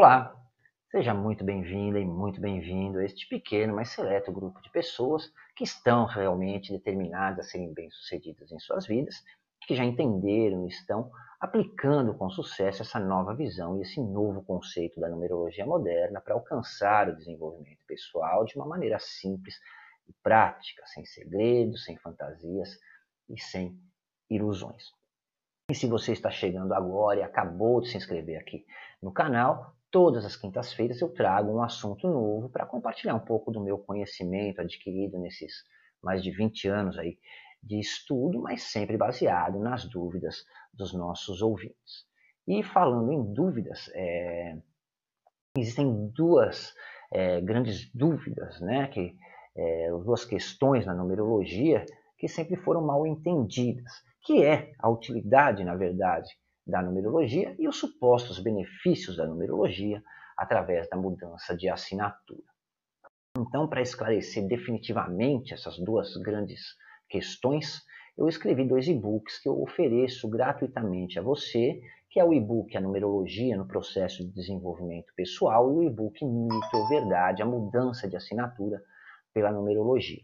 Olá, 0.00 0.32
seja 0.92 1.12
muito 1.12 1.42
bem-vinda 1.42 1.98
e 1.98 2.04
muito 2.04 2.40
bem-vindo 2.40 3.00
a 3.00 3.04
este 3.04 3.26
pequeno, 3.26 3.74
mas 3.74 3.88
seleto 3.88 4.30
grupo 4.30 4.62
de 4.62 4.70
pessoas 4.70 5.28
que 5.56 5.64
estão 5.64 6.04
realmente 6.04 6.72
determinadas 6.72 7.46
a 7.46 7.48
serem 7.50 7.74
bem-sucedidas 7.74 8.52
em 8.52 8.60
suas 8.60 8.86
vidas, 8.86 9.16
que 9.66 9.74
já 9.74 9.82
entenderam 9.82 10.64
e 10.64 10.68
estão 10.68 11.10
aplicando 11.40 12.14
com 12.14 12.30
sucesso 12.30 12.82
essa 12.82 13.00
nova 13.00 13.34
visão 13.34 13.76
e 13.76 13.82
esse 13.82 14.00
novo 14.00 14.40
conceito 14.44 15.00
da 15.00 15.08
numerologia 15.08 15.66
moderna 15.66 16.20
para 16.20 16.34
alcançar 16.34 17.08
o 17.08 17.16
desenvolvimento 17.16 17.84
pessoal 17.84 18.44
de 18.44 18.54
uma 18.54 18.66
maneira 18.66 19.00
simples 19.00 19.56
e 20.08 20.12
prática, 20.22 20.86
sem 20.86 21.04
segredos, 21.04 21.82
sem 21.82 21.96
fantasias 21.96 22.78
e 23.28 23.36
sem 23.36 23.76
ilusões. 24.30 24.92
E 25.68 25.74
se 25.74 25.88
você 25.88 26.12
está 26.12 26.30
chegando 26.30 26.72
agora 26.72 27.18
e 27.18 27.22
acabou 27.24 27.80
de 27.80 27.88
se 27.88 27.96
inscrever 27.96 28.38
aqui 28.38 28.64
no 29.02 29.12
canal, 29.12 29.76
todas 29.90 30.24
as 30.24 30.36
quintas-feiras 30.36 31.00
eu 31.00 31.08
trago 31.08 31.52
um 31.52 31.62
assunto 31.62 32.08
novo 32.08 32.48
para 32.48 32.66
compartilhar 32.66 33.14
um 33.14 33.24
pouco 33.24 33.50
do 33.50 33.60
meu 33.60 33.78
conhecimento 33.78 34.60
adquirido 34.60 35.18
nesses 35.18 35.52
mais 36.02 36.22
de 36.22 36.30
20 36.30 36.68
anos 36.68 36.98
aí 36.98 37.18
de 37.62 37.80
estudo, 37.80 38.40
mas 38.40 38.62
sempre 38.62 38.96
baseado 38.96 39.58
nas 39.58 39.84
dúvidas 39.84 40.44
dos 40.72 40.94
nossos 40.94 41.42
ouvintes. 41.42 42.06
E 42.46 42.62
falando 42.62 43.12
em 43.12 43.34
dúvidas, 43.34 43.90
é, 43.94 44.56
existem 45.56 46.08
duas 46.14 46.72
é, 47.12 47.40
grandes 47.40 47.90
dúvidas, 47.92 48.60
né, 48.60 48.86
que, 48.86 49.16
é, 49.56 49.90
duas 50.04 50.24
questões 50.24 50.86
na 50.86 50.94
numerologia 50.94 51.84
que 52.16 52.28
sempre 52.28 52.56
foram 52.56 52.80
mal 52.80 53.06
entendidas 53.06 53.92
que 54.28 54.44
é 54.44 54.72
a 54.78 54.90
utilidade, 54.90 55.64
na 55.64 55.74
verdade, 55.74 56.28
da 56.68 56.82
numerologia 56.82 57.56
e 57.58 57.66
os 57.66 57.78
supostos 57.78 58.38
benefícios 58.38 59.16
da 59.16 59.26
numerologia 59.26 60.02
através 60.36 60.88
da 60.90 60.96
mudança 60.96 61.56
de 61.56 61.68
assinatura. 61.68 62.44
Então, 63.38 63.66
para 63.66 63.80
esclarecer 63.80 64.46
definitivamente 64.46 65.54
essas 65.54 65.78
duas 65.78 66.14
grandes 66.18 66.60
questões, 67.08 67.82
eu 68.16 68.28
escrevi 68.28 68.66
dois 68.66 68.86
e-books 68.86 69.38
que 69.38 69.48
eu 69.48 69.62
ofereço 69.62 70.28
gratuitamente 70.28 71.18
a 71.18 71.22
você, 71.22 71.80
que 72.10 72.20
é 72.20 72.24
o 72.24 72.34
e-book 72.34 72.76
A 72.76 72.80
Numerologia 72.80 73.56
no 73.56 73.66
Processo 73.66 74.24
de 74.24 74.32
Desenvolvimento 74.32 75.12
Pessoal 75.14 75.70
e 75.70 75.76
o 75.76 75.82
e-book 75.84 76.24
Mito 76.24 76.76
ou 76.76 76.88
Verdade, 76.88 77.42
a 77.42 77.46
Mudança 77.46 78.08
de 78.08 78.16
Assinatura 78.16 78.82
pela 79.32 79.52
Numerologia. 79.52 80.22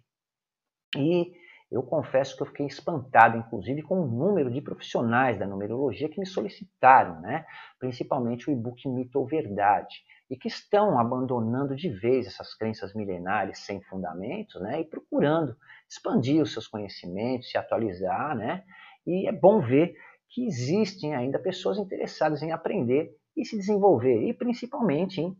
E 0.96 1.32
eu 1.70 1.82
confesso 1.82 2.36
que 2.36 2.42
eu 2.42 2.46
fiquei 2.46 2.66
espantado, 2.66 3.36
inclusive, 3.36 3.82
com 3.82 4.00
o 4.00 4.06
número 4.06 4.50
de 4.50 4.60
profissionais 4.60 5.38
da 5.38 5.46
numerologia 5.46 6.08
que 6.08 6.20
me 6.20 6.26
solicitaram, 6.26 7.20
né? 7.20 7.44
principalmente 7.78 8.48
o 8.48 8.52
e-book 8.52 8.88
Mito 8.88 9.18
ou 9.18 9.26
Verdade, 9.26 10.04
e 10.30 10.36
que 10.36 10.48
estão 10.48 10.98
abandonando 10.98 11.74
de 11.74 11.88
vez 11.88 12.26
essas 12.26 12.54
crenças 12.54 12.94
milenares 12.94 13.58
sem 13.60 13.80
fundamentos 13.82 14.60
né? 14.62 14.80
e 14.80 14.84
procurando 14.84 15.56
expandir 15.88 16.42
os 16.42 16.52
seus 16.52 16.68
conhecimentos, 16.68 17.50
se 17.50 17.58
atualizar. 17.58 18.36
Né? 18.36 18.62
E 19.06 19.28
é 19.28 19.32
bom 19.32 19.60
ver 19.60 19.94
que 20.28 20.46
existem 20.46 21.14
ainda 21.14 21.38
pessoas 21.38 21.78
interessadas 21.78 22.42
em 22.42 22.52
aprender 22.52 23.16
e 23.36 23.44
se 23.44 23.56
desenvolver, 23.56 24.28
e 24.28 24.32
principalmente 24.32 25.20
em 25.20 25.36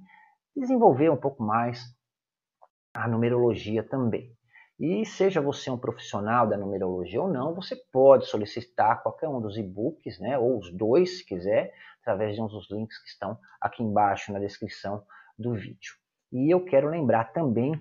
desenvolver 0.57 1.11
um 1.11 1.17
pouco 1.17 1.43
mais 1.43 1.85
a 2.93 3.09
numerologia 3.09 3.83
também. 3.83 4.33
E 4.79 5.07
seja 5.07 5.41
você 5.41 5.71
um 5.71 5.79
profissional 5.79 6.49
da 6.49 6.57
numerologia 6.57 7.23
ou 7.23 7.29
não, 7.29 7.55
você 7.55 7.77
pode 7.93 8.27
solicitar 8.27 9.03
qualquer 9.03 9.29
um 9.29 9.41
dos 9.41 9.57
e-books, 9.57 10.19
né, 10.19 10.37
ou 10.37 10.59
os 10.59 10.73
dois, 10.73 11.19
se 11.19 11.25
quiser, 11.25 11.73
através 12.01 12.35
de 12.35 12.43
um 12.43 12.47
dos 12.47 12.69
links 12.71 12.99
que 13.01 13.09
estão 13.09 13.39
aqui 13.61 13.83
embaixo 13.83 14.33
na 14.33 14.41
descrição 14.41 15.05
do 15.39 15.55
vídeo. 15.55 15.95
E 16.33 16.53
eu 16.53 16.65
quero 16.65 16.89
lembrar 16.89 17.33
também 17.33 17.73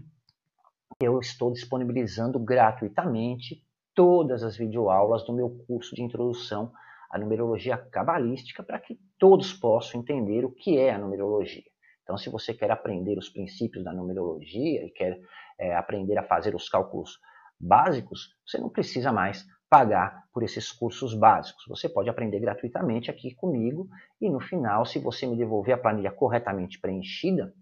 que 1.00 1.08
eu 1.08 1.20
estou 1.20 1.52
disponibilizando 1.52 2.40
gratuitamente 2.40 3.66
todas 3.96 4.44
as 4.44 4.56
videoaulas 4.56 5.26
do 5.26 5.34
meu 5.34 5.50
curso 5.68 5.96
de 5.96 6.04
introdução 6.04 6.72
à 7.10 7.18
numerologia 7.18 7.78
cabalística 7.78 8.62
para 8.62 8.80
que 8.80 9.00
todos 9.18 9.52
possam 9.52 10.02
entender 10.02 10.46
o 10.46 10.52
que 10.52 10.78
é 10.78 10.94
a 10.94 11.00
numerologia. 11.00 11.73
Então, 12.04 12.18
se 12.18 12.30
você 12.30 12.54
quer 12.54 12.70
aprender 12.70 13.18
os 13.18 13.30
princípios 13.30 13.84
da 13.84 13.94
numerologia 13.94 14.86
e 14.86 14.92
quer 14.92 15.20
é, 15.58 15.76
aprender 15.76 16.18
a 16.18 16.24
fazer 16.24 16.54
os 16.54 16.68
cálculos 16.70 17.20
básicos, 17.60 18.36
você 18.46 18.58
não 18.58 18.70
precisa 18.70 19.12
mais 19.12 19.46
pagar 19.70 20.26
por 20.32 20.44
esses 20.44 20.72
cursos 20.72 21.16
básicos. 21.16 21.64
Você 21.68 21.90
pode 21.90 22.10
aprender 22.10 22.40
gratuitamente 22.40 23.10
aqui 23.10 23.34
comigo 23.34 23.88
e 24.22 24.30
no 24.30 24.40
final, 24.40 24.86
se 24.86 25.00
você 25.00 25.26
me 25.26 25.38
devolver 25.38 25.74
a 25.74 25.78
planilha 25.78 26.12
corretamente 26.12 26.80
preenchida, 26.80 27.54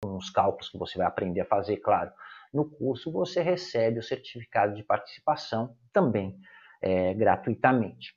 com 0.00 0.16
os 0.16 0.30
cálculos 0.30 0.70
que 0.70 0.78
você 0.78 0.96
vai 0.96 1.06
aprender 1.06 1.40
a 1.40 1.46
fazer, 1.46 1.78
claro, 1.78 2.10
no 2.54 2.70
curso, 2.70 3.12
você 3.12 3.42
recebe 3.42 3.98
o 3.98 4.02
certificado 4.02 4.74
de 4.74 4.82
participação 4.82 5.76
também 5.92 6.38
é, 6.80 7.12
gratuitamente. 7.14 8.14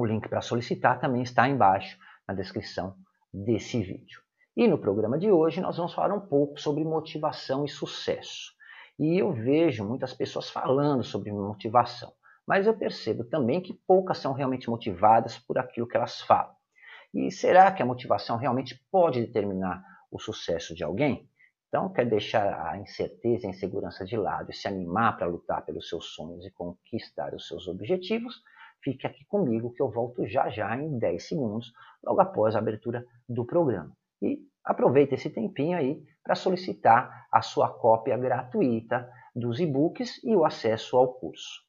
O 0.00 0.04
link 0.04 0.28
para 0.28 0.40
solicitar 0.40 0.98
também 0.98 1.22
está 1.22 1.48
embaixo 1.48 1.96
na 2.26 2.34
descrição 2.34 2.96
desse 3.32 3.80
vídeo. 3.82 4.23
E 4.56 4.68
no 4.68 4.78
programa 4.78 5.18
de 5.18 5.32
hoje 5.32 5.60
nós 5.60 5.76
vamos 5.76 5.92
falar 5.92 6.14
um 6.14 6.20
pouco 6.20 6.60
sobre 6.60 6.84
motivação 6.84 7.64
e 7.64 7.68
sucesso. 7.68 8.52
E 8.96 9.18
eu 9.18 9.32
vejo 9.32 9.84
muitas 9.84 10.14
pessoas 10.14 10.48
falando 10.48 11.02
sobre 11.02 11.32
motivação, 11.32 12.12
mas 12.46 12.64
eu 12.64 12.78
percebo 12.78 13.24
também 13.24 13.60
que 13.60 13.74
poucas 13.84 14.18
são 14.18 14.32
realmente 14.32 14.70
motivadas 14.70 15.36
por 15.36 15.58
aquilo 15.58 15.88
que 15.88 15.96
elas 15.96 16.20
falam. 16.20 16.54
E 17.12 17.32
será 17.32 17.72
que 17.72 17.82
a 17.82 17.86
motivação 17.86 18.36
realmente 18.36 18.80
pode 18.92 19.20
determinar 19.20 19.82
o 20.08 20.20
sucesso 20.20 20.72
de 20.72 20.84
alguém? 20.84 21.28
Então, 21.66 21.92
quer 21.92 22.08
deixar 22.08 22.68
a 22.68 22.78
incerteza 22.78 23.46
e 23.46 23.48
a 23.48 23.50
insegurança 23.50 24.04
de 24.04 24.16
lado 24.16 24.52
e 24.52 24.54
se 24.54 24.68
animar 24.68 25.16
para 25.16 25.26
lutar 25.26 25.64
pelos 25.64 25.88
seus 25.88 26.14
sonhos 26.14 26.46
e 26.46 26.52
conquistar 26.52 27.34
os 27.34 27.48
seus 27.48 27.66
objetivos? 27.66 28.40
Fique 28.84 29.04
aqui 29.04 29.24
comigo 29.24 29.72
que 29.72 29.82
eu 29.82 29.90
volto 29.90 30.24
já 30.28 30.48
já 30.48 30.76
em 30.76 30.96
10 30.96 31.26
segundos, 31.26 31.72
logo 32.04 32.20
após 32.20 32.54
a 32.54 32.60
abertura 32.60 33.04
do 33.28 33.44
programa. 33.44 33.92
E 34.24 34.38
aproveita 34.64 35.14
esse 35.14 35.28
tempinho 35.28 35.76
aí 35.76 36.02
para 36.22 36.34
solicitar 36.34 37.26
a 37.30 37.42
sua 37.42 37.68
cópia 37.68 38.16
gratuita 38.16 39.06
dos 39.36 39.60
e-books 39.60 40.24
e 40.24 40.34
o 40.34 40.46
acesso 40.46 40.96
ao 40.96 41.12
curso. 41.12 41.62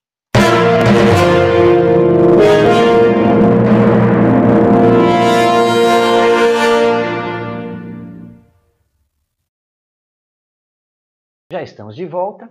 Já 11.52 11.62
estamos 11.62 11.96
de 11.96 12.06
volta 12.06 12.50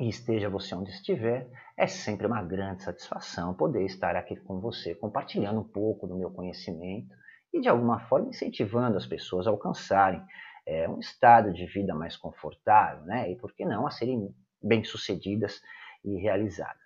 e 0.00 0.08
esteja 0.08 0.50
você 0.50 0.74
onde 0.74 0.90
estiver, 0.90 1.48
é 1.76 1.86
sempre 1.86 2.26
uma 2.26 2.42
grande 2.42 2.82
satisfação 2.82 3.54
poder 3.54 3.84
estar 3.84 4.16
aqui 4.16 4.34
com 4.34 4.60
você, 4.60 4.94
compartilhando 4.96 5.60
um 5.60 5.68
pouco 5.68 6.06
do 6.08 6.16
meu 6.16 6.30
conhecimento 6.30 7.14
e, 7.54 7.60
de 7.60 7.68
alguma 7.68 8.00
forma, 8.00 8.28
incentivando 8.28 8.96
as 8.96 9.06
pessoas 9.06 9.46
a 9.46 9.50
alcançarem 9.50 10.20
é, 10.66 10.88
um 10.88 10.98
estado 10.98 11.52
de 11.52 11.64
vida 11.66 11.94
mais 11.94 12.16
confortável, 12.16 13.04
né? 13.04 13.30
E, 13.30 13.36
por 13.36 13.54
que 13.54 13.64
não, 13.64 13.86
a 13.86 13.90
serem 13.90 14.34
bem-sucedidas 14.60 15.62
e 16.04 16.18
realizadas. 16.18 16.82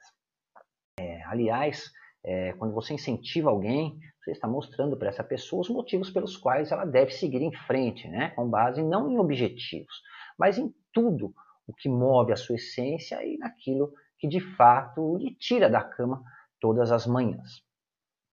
É, 1.00 1.22
aliás, 1.24 1.90
é, 2.24 2.52
quando 2.54 2.74
você 2.74 2.92
incentiva 2.92 3.48
alguém, 3.48 3.98
você 4.20 4.32
está 4.32 4.46
mostrando 4.46 4.96
para 4.96 5.08
essa 5.08 5.24
pessoa 5.24 5.62
os 5.62 5.70
motivos 5.70 6.10
pelos 6.10 6.36
quais 6.36 6.70
ela 6.70 6.84
deve 6.84 7.12
seguir 7.12 7.40
em 7.40 7.52
frente, 7.52 8.06
né? 8.08 8.30
com 8.30 8.48
base 8.48 8.82
não 8.82 9.10
em 9.10 9.18
objetivos, 9.18 10.02
mas 10.38 10.58
em 10.58 10.74
tudo 10.92 11.32
o 11.66 11.72
que 11.72 11.88
move 11.88 12.32
a 12.32 12.36
sua 12.36 12.56
essência 12.56 13.24
e 13.24 13.38
naquilo 13.38 13.92
que 14.18 14.28
de 14.28 14.40
fato 14.40 15.16
lhe 15.16 15.34
tira 15.34 15.70
da 15.70 15.82
cama 15.82 16.22
todas 16.60 16.90
as 16.90 17.06
manhãs. 17.06 17.62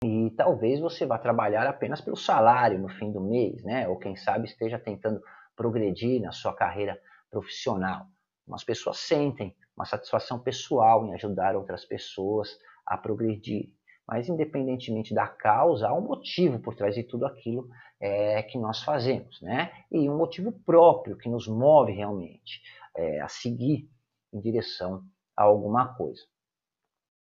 E 0.05 0.31
talvez 0.37 0.79
você 0.79 1.05
vá 1.05 1.19
trabalhar 1.19 1.67
apenas 1.67 2.01
pelo 2.01 2.17
salário 2.17 2.79
no 2.79 2.89
fim 2.89 3.11
do 3.11 3.21
mês, 3.21 3.63
né? 3.65 3.89
Ou 3.89 3.99
quem 3.99 4.15
sabe 4.15 4.47
esteja 4.47 4.79
tentando 4.79 5.21
progredir 5.57 6.23
na 6.23 6.31
sua 6.31 6.55
carreira 6.55 7.01
profissional. 7.29 8.07
Umas 8.47 8.63
pessoas 8.63 8.99
sentem 8.99 9.57
uma 9.77 9.85
satisfação 9.85 10.39
pessoal 10.39 11.05
em 11.05 11.15
ajudar 11.15 11.57
outras 11.57 11.85
pessoas 11.85 12.57
a 12.87 12.97
progredir. 12.97 13.73
Mas 14.07 14.29
independentemente 14.29 15.13
da 15.13 15.27
causa, 15.27 15.89
há 15.89 15.95
um 15.95 16.01
motivo 16.01 16.61
por 16.61 16.75
trás 16.75 16.95
de 16.95 17.03
tudo 17.03 17.27
aquilo 17.27 17.69
é, 18.01 18.43
que 18.45 18.57
nós 18.57 18.83
fazemos, 18.83 19.43
né? 19.43 19.71
E 19.91 20.09
um 20.09 20.17
motivo 20.17 20.53
próprio 20.65 21.19
que 21.19 21.29
nos 21.29 21.49
move 21.49 21.93
realmente 21.93 22.63
é, 22.97 23.21
a 23.21 23.29
seguir 23.29 23.91
em 24.33 24.41
direção 24.41 25.03
a 25.37 25.43
alguma 25.43 25.95
coisa. 25.95 26.23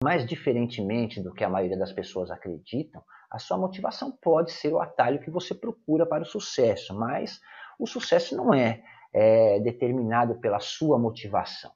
Mas, 0.04 0.26
diferentemente 0.26 1.22
do 1.22 1.34
que 1.34 1.44
a 1.44 1.50
maioria 1.50 1.78
das 1.78 1.92
pessoas 1.92 2.30
acreditam, 2.30 3.04
a 3.32 3.40
sua 3.40 3.58
motivação 3.58 4.12
pode 4.12 4.52
ser 4.52 4.72
o 4.72 4.80
atalho 4.80 5.20
que 5.20 5.32
você 5.32 5.56
procura 5.56 6.06
para 6.06 6.24
o 6.24 6.26
sucesso, 6.26 6.98
mas 6.98 7.40
o 7.80 7.88
sucesso 7.88 8.36
não 8.36 8.54
é, 8.54 8.84
é 9.14 9.60
determinado 9.60 10.40
pela 10.40 10.60
sua 10.60 11.00
motivação. 11.00 11.72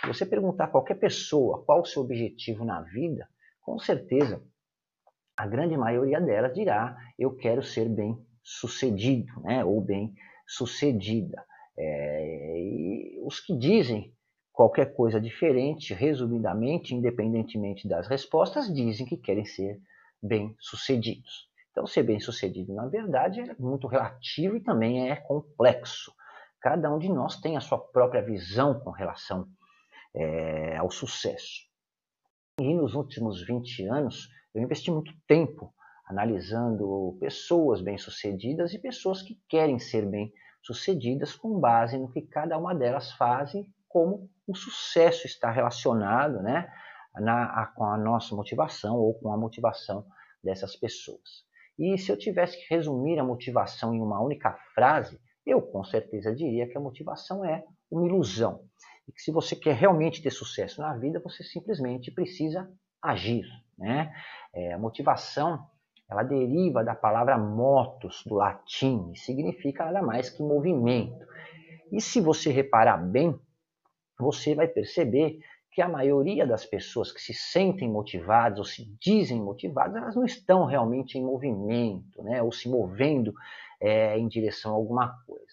Se 0.00 0.06
você 0.06 0.26
perguntar 0.26 0.64
a 0.64 0.68
qualquer 0.68 0.96
pessoa 0.96 1.64
qual 1.64 1.80
o 1.80 1.86
seu 1.86 2.02
objetivo 2.02 2.64
na 2.64 2.80
vida, 2.82 3.28
com 3.60 3.78
certeza 3.78 4.42
a 5.36 5.46
grande 5.46 5.76
maioria 5.76 6.20
delas 6.20 6.54
dirá: 6.54 6.96
Eu 7.18 7.36
quero 7.36 7.62
ser 7.62 7.88
bem 7.88 8.18
sucedido, 8.42 9.40
né? 9.42 9.64
ou 9.64 9.80
bem 9.80 10.14
sucedida. 10.46 11.44
É, 11.78 12.58
e 12.58 13.20
os 13.22 13.40
que 13.40 13.56
dizem 13.56 14.15
qualquer 14.56 14.94
coisa 14.94 15.20
diferente, 15.20 15.92
resumidamente, 15.92 16.94
independentemente 16.94 17.86
das 17.86 18.08
respostas, 18.08 18.72
dizem 18.72 19.04
que 19.04 19.18
querem 19.18 19.44
ser 19.44 19.78
bem-sucedidos. 20.22 21.50
Então, 21.70 21.86
ser 21.86 22.02
bem-sucedido, 22.04 22.72
na 22.72 22.86
verdade, 22.86 23.42
é 23.42 23.54
muito 23.58 23.86
relativo 23.86 24.56
e 24.56 24.62
também 24.62 25.10
é 25.10 25.16
complexo. 25.16 26.10
Cada 26.58 26.90
um 26.90 26.98
de 26.98 27.06
nós 27.10 27.38
tem 27.38 27.54
a 27.58 27.60
sua 27.60 27.78
própria 27.78 28.22
visão 28.22 28.80
com 28.80 28.90
relação 28.90 29.46
é, 30.14 30.78
ao 30.78 30.90
sucesso. 30.90 31.66
E 32.58 32.74
nos 32.74 32.94
últimos 32.94 33.46
20 33.46 33.84
anos, 33.88 34.26
eu 34.54 34.62
investi 34.62 34.90
muito 34.90 35.12
tempo 35.28 35.70
analisando 36.06 37.14
pessoas 37.20 37.82
bem-sucedidas 37.82 38.72
e 38.72 38.78
pessoas 38.78 39.20
que 39.20 39.38
querem 39.50 39.78
ser 39.78 40.06
bem-sucedidas 40.08 41.36
com 41.36 41.60
base 41.60 41.98
no 41.98 42.10
que 42.10 42.22
cada 42.22 42.56
uma 42.56 42.74
delas 42.74 43.12
faz 43.12 43.52
e 43.52 43.75
como 43.88 44.28
o 44.46 44.54
sucesso 44.54 45.26
está 45.26 45.50
relacionado 45.50 46.42
né, 46.42 46.70
na, 47.14 47.44
a, 47.62 47.66
com 47.66 47.84
a 47.84 47.96
nossa 47.96 48.34
motivação 48.34 48.96
ou 48.96 49.14
com 49.14 49.32
a 49.32 49.36
motivação 49.36 50.06
dessas 50.42 50.76
pessoas. 50.76 51.44
E 51.78 51.98
se 51.98 52.10
eu 52.10 52.18
tivesse 52.18 52.56
que 52.58 52.74
resumir 52.74 53.18
a 53.18 53.24
motivação 53.24 53.94
em 53.94 54.00
uma 54.00 54.20
única 54.20 54.52
frase, 54.74 55.20
eu 55.44 55.60
com 55.60 55.84
certeza 55.84 56.34
diria 56.34 56.68
que 56.68 56.76
a 56.76 56.80
motivação 56.80 57.44
é 57.44 57.64
uma 57.90 58.06
ilusão. 58.06 58.64
E 59.06 59.12
que 59.12 59.20
se 59.20 59.30
você 59.30 59.54
quer 59.54 59.74
realmente 59.74 60.22
ter 60.22 60.30
sucesso 60.30 60.80
na 60.80 60.96
vida, 60.96 61.20
você 61.20 61.44
simplesmente 61.44 62.10
precisa 62.10 62.70
agir. 63.00 63.44
Né? 63.78 64.12
É, 64.54 64.72
a 64.72 64.78
motivação 64.78 65.64
ela 66.08 66.22
deriva 66.22 66.84
da 66.84 66.94
palavra 66.94 67.36
motus, 67.36 68.22
do 68.24 68.36
latim, 68.36 69.10
e 69.12 69.18
significa 69.18 69.84
nada 69.86 70.02
mais 70.02 70.30
que 70.30 70.42
movimento. 70.42 71.26
E 71.92 72.00
se 72.00 72.20
você 72.20 72.50
reparar 72.50 72.96
bem, 72.96 73.38
você 74.18 74.54
vai 74.54 74.66
perceber 74.66 75.38
que 75.70 75.82
a 75.82 75.88
maioria 75.88 76.46
das 76.46 76.64
pessoas 76.64 77.12
que 77.12 77.20
se 77.20 77.34
sentem 77.34 77.86
motivadas 77.86 78.58
ou 78.58 78.64
se 78.64 78.86
dizem 78.98 79.38
motivadas, 79.38 79.96
elas 79.96 80.16
não 80.16 80.24
estão 80.24 80.64
realmente 80.64 81.18
em 81.18 81.22
movimento, 81.22 82.22
né? 82.22 82.42
ou 82.42 82.50
se 82.50 82.66
movendo 82.66 83.34
é, 83.78 84.18
em 84.18 84.26
direção 84.26 84.72
a 84.72 84.74
alguma 84.74 85.22
coisa. 85.26 85.44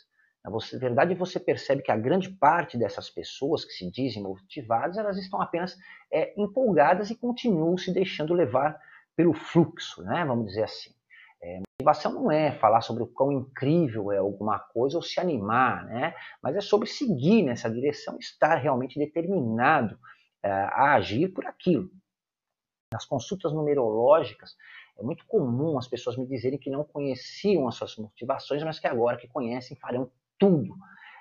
Na 0.41 0.51
verdade, 0.79 1.13
você 1.13 1.39
percebe 1.39 1.81
que 1.81 1.91
a 1.91 1.97
grande 1.97 2.29
parte 2.29 2.77
dessas 2.77 3.09
pessoas 3.09 3.65
que 3.65 3.73
se 3.73 3.89
dizem 3.91 4.23
motivadas, 4.23 4.97
elas 4.97 5.17
estão 5.17 5.41
apenas 5.41 5.77
é, 6.11 6.33
empolgadas 6.41 7.09
e 7.09 7.15
continuam 7.15 7.77
se 7.77 7.93
deixando 7.93 8.33
levar 8.33 8.79
pelo 9.15 9.33
fluxo, 9.33 10.03
né? 10.03 10.23
vamos 10.25 10.47
dizer 10.47 10.63
assim. 10.63 10.91
Motivação 11.83 12.13
não 12.13 12.31
é 12.31 12.53
falar 12.53 12.79
sobre 12.79 13.03
o 13.03 13.07
quão 13.07 13.29
incrível 13.29 14.09
é 14.09 14.17
alguma 14.17 14.57
coisa 14.57 14.95
ou 14.95 15.01
se 15.01 15.19
animar, 15.19 15.85
né? 15.87 16.15
mas 16.41 16.55
é 16.55 16.61
sobre 16.61 16.87
seguir 16.87 17.43
nessa 17.43 17.69
direção, 17.69 18.17
estar 18.17 18.55
realmente 18.55 18.97
determinado 18.97 19.99
é, 20.41 20.49
a 20.49 20.93
agir 20.93 21.33
por 21.33 21.45
aquilo. 21.45 21.89
Nas 22.93 23.05
consultas 23.05 23.51
numerológicas, 23.51 24.55
é 24.97 25.03
muito 25.03 25.25
comum 25.27 25.77
as 25.77 25.85
pessoas 25.85 26.15
me 26.15 26.25
dizerem 26.25 26.57
que 26.57 26.69
não 26.69 26.85
conheciam 26.85 27.67
as 27.67 27.75
suas 27.75 27.97
motivações, 27.97 28.63
mas 28.63 28.79
que 28.79 28.87
agora 28.87 29.17
que 29.17 29.27
conhecem 29.27 29.75
farão 29.75 30.09
tudo 30.39 30.73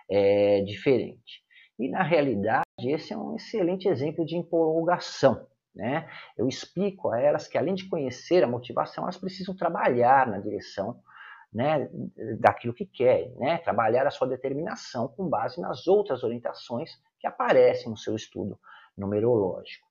é, 0.09 0.61
diferente. 0.61 1.43
E 1.77 1.89
na 1.89 2.05
realidade, 2.05 2.63
esse 2.79 3.13
é 3.13 3.17
um 3.17 3.35
excelente 3.35 3.89
exemplo 3.89 4.25
de 4.25 4.37
empolgação. 4.37 5.45
Né? 5.75 6.09
Eu 6.37 6.47
explico 6.47 7.11
a 7.11 7.21
elas 7.21 7.49
que, 7.49 7.57
além 7.57 7.75
de 7.75 7.89
conhecer 7.89 8.45
a 8.45 8.47
motivação, 8.47 9.05
elas 9.05 9.17
precisam 9.17 9.57
trabalhar 9.57 10.27
na 10.27 10.39
direção 10.39 11.01
né, 11.53 11.89
daquilo 12.39 12.75
que 12.75 12.87
querem, 12.87 13.35
né? 13.37 13.59
trabalhar 13.59 14.07
a 14.07 14.11
sua 14.11 14.29
determinação 14.29 15.09
com 15.09 15.29
base 15.29 15.61
nas 15.61 15.87
outras 15.87 16.23
orientações 16.23 16.91
que 17.19 17.27
aparecem 17.27 17.91
no 17.91 17.97
seu 17.97 18.15
estudo 18.15 18.59
numerológico. 18.97 19.87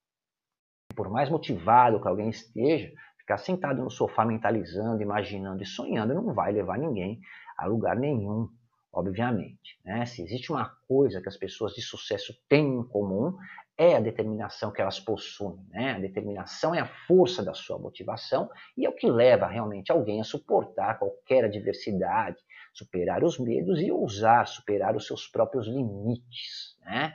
Por 0.96 1.10
mais 1.10 1.30
motivado 1.30 2.02
que 2.02 2.08
alguém 2.08 2.30
esteja, 2.30 2.92
ficar 3.18 3.38
sentado 3.38 3.82
no 3.82 3.90
sofá 3.90 4.26
mentalizando, 4.26 5.02
imaginando 5.02 5.64
e 5.64 5.66
sonhando 5.66 6.14
não 6.14 6.34
vai 6.34 6.52
levar 6.52 6.78
ninguém 6.78 7.22
a 7.58 7.66
lugar 7.66 7.96
nenhum 7.96 8.50
obviamente. 8.92 9.80
Né? 9.86 10.06
Se 10.06 10.22
existe 10.22 10.52
uma 10.52 10.66
coisa 10.88 11.22
que 11.22 11.30
as 11.30 11.38
pessoas 11.38 11.74
de 11.74 11.82
sucesso 11.82 12.34
têm 12.50 12.80
em 12.80 12.84
comum, 12.84 13.38
é 13.78 13.96
a 13.96 14.00
determinação 14.00 14.72
que 14.72 14.82
elas 14.82 15.00
possuem. 15.00 15.66
Né? 15.70 15.94
A 15.94 16.00
determinação 16.00 16.76
é 16.76 16.80
a 16.80 16.88
força 17.08 17.44
da 17.44 17.54
sua 17.54 17.80
motivação 17.80 18.50
e 18.78 18.86
é 18.86 18.90
o 18.90 18.96
que 18.96 19.10
leva 19.10 19.48
realmente 19.48 19.92
alguém 19.92 20.22
a 20.22 20.24
suportar 20.24 21.00
qualquer 21.00 21.46
adversidade, 21.46 22.38
superar 22.74 23.24
os 23.24 23.40
medos 23.40 23.82
e 23.82 23.92
ousar 23.92 24.48
superar 24.48 24.96
os 24.96 25.08
seus 25.08 25.28
próprios 25.28 25.68
limites. 25.68 26.78
Né? 26.82 27.14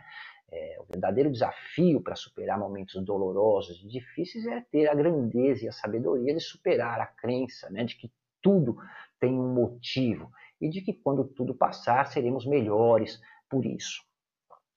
É, 0.50 0.76
o 0.80 0.84
verdadeiro 0.84 1.30
desafio 1.30 2.00
para 2.00 2.14
superar 2.14 2.58
momentos 2.58 3.02
dolorosos 3.04 3.82
e 3.82 3.88
difíceis 3.88 4.46
é 4.46 4.60
ter 4.70 4.88
a 4.88 4.94
grandeza 4.94 5.64
e 5.64 5.68
a 5.68 5.72
sabedoria 5.72 6.34
de 6.34 6.40
superar 6.40 7.00
a 7.00 7.06
crença 7.06 7.68
né, 7.70 7.84
de 7.84 7.96
que 7.96 8.10
tudo 8.40 8.76
tem 9.18 9.32
um 9.32 9.52
motivo 9.52 10.30
e 10.60 10.68
de 10.68 10.80
que 10.80 10.92
quando 10.92 11.24
tudo 11.24 11.54
passar 11.54 12.06
seremos 12.06 12.46
melhores 12.46 13.20
por 13.48 13.66
isso. 13.66 14.04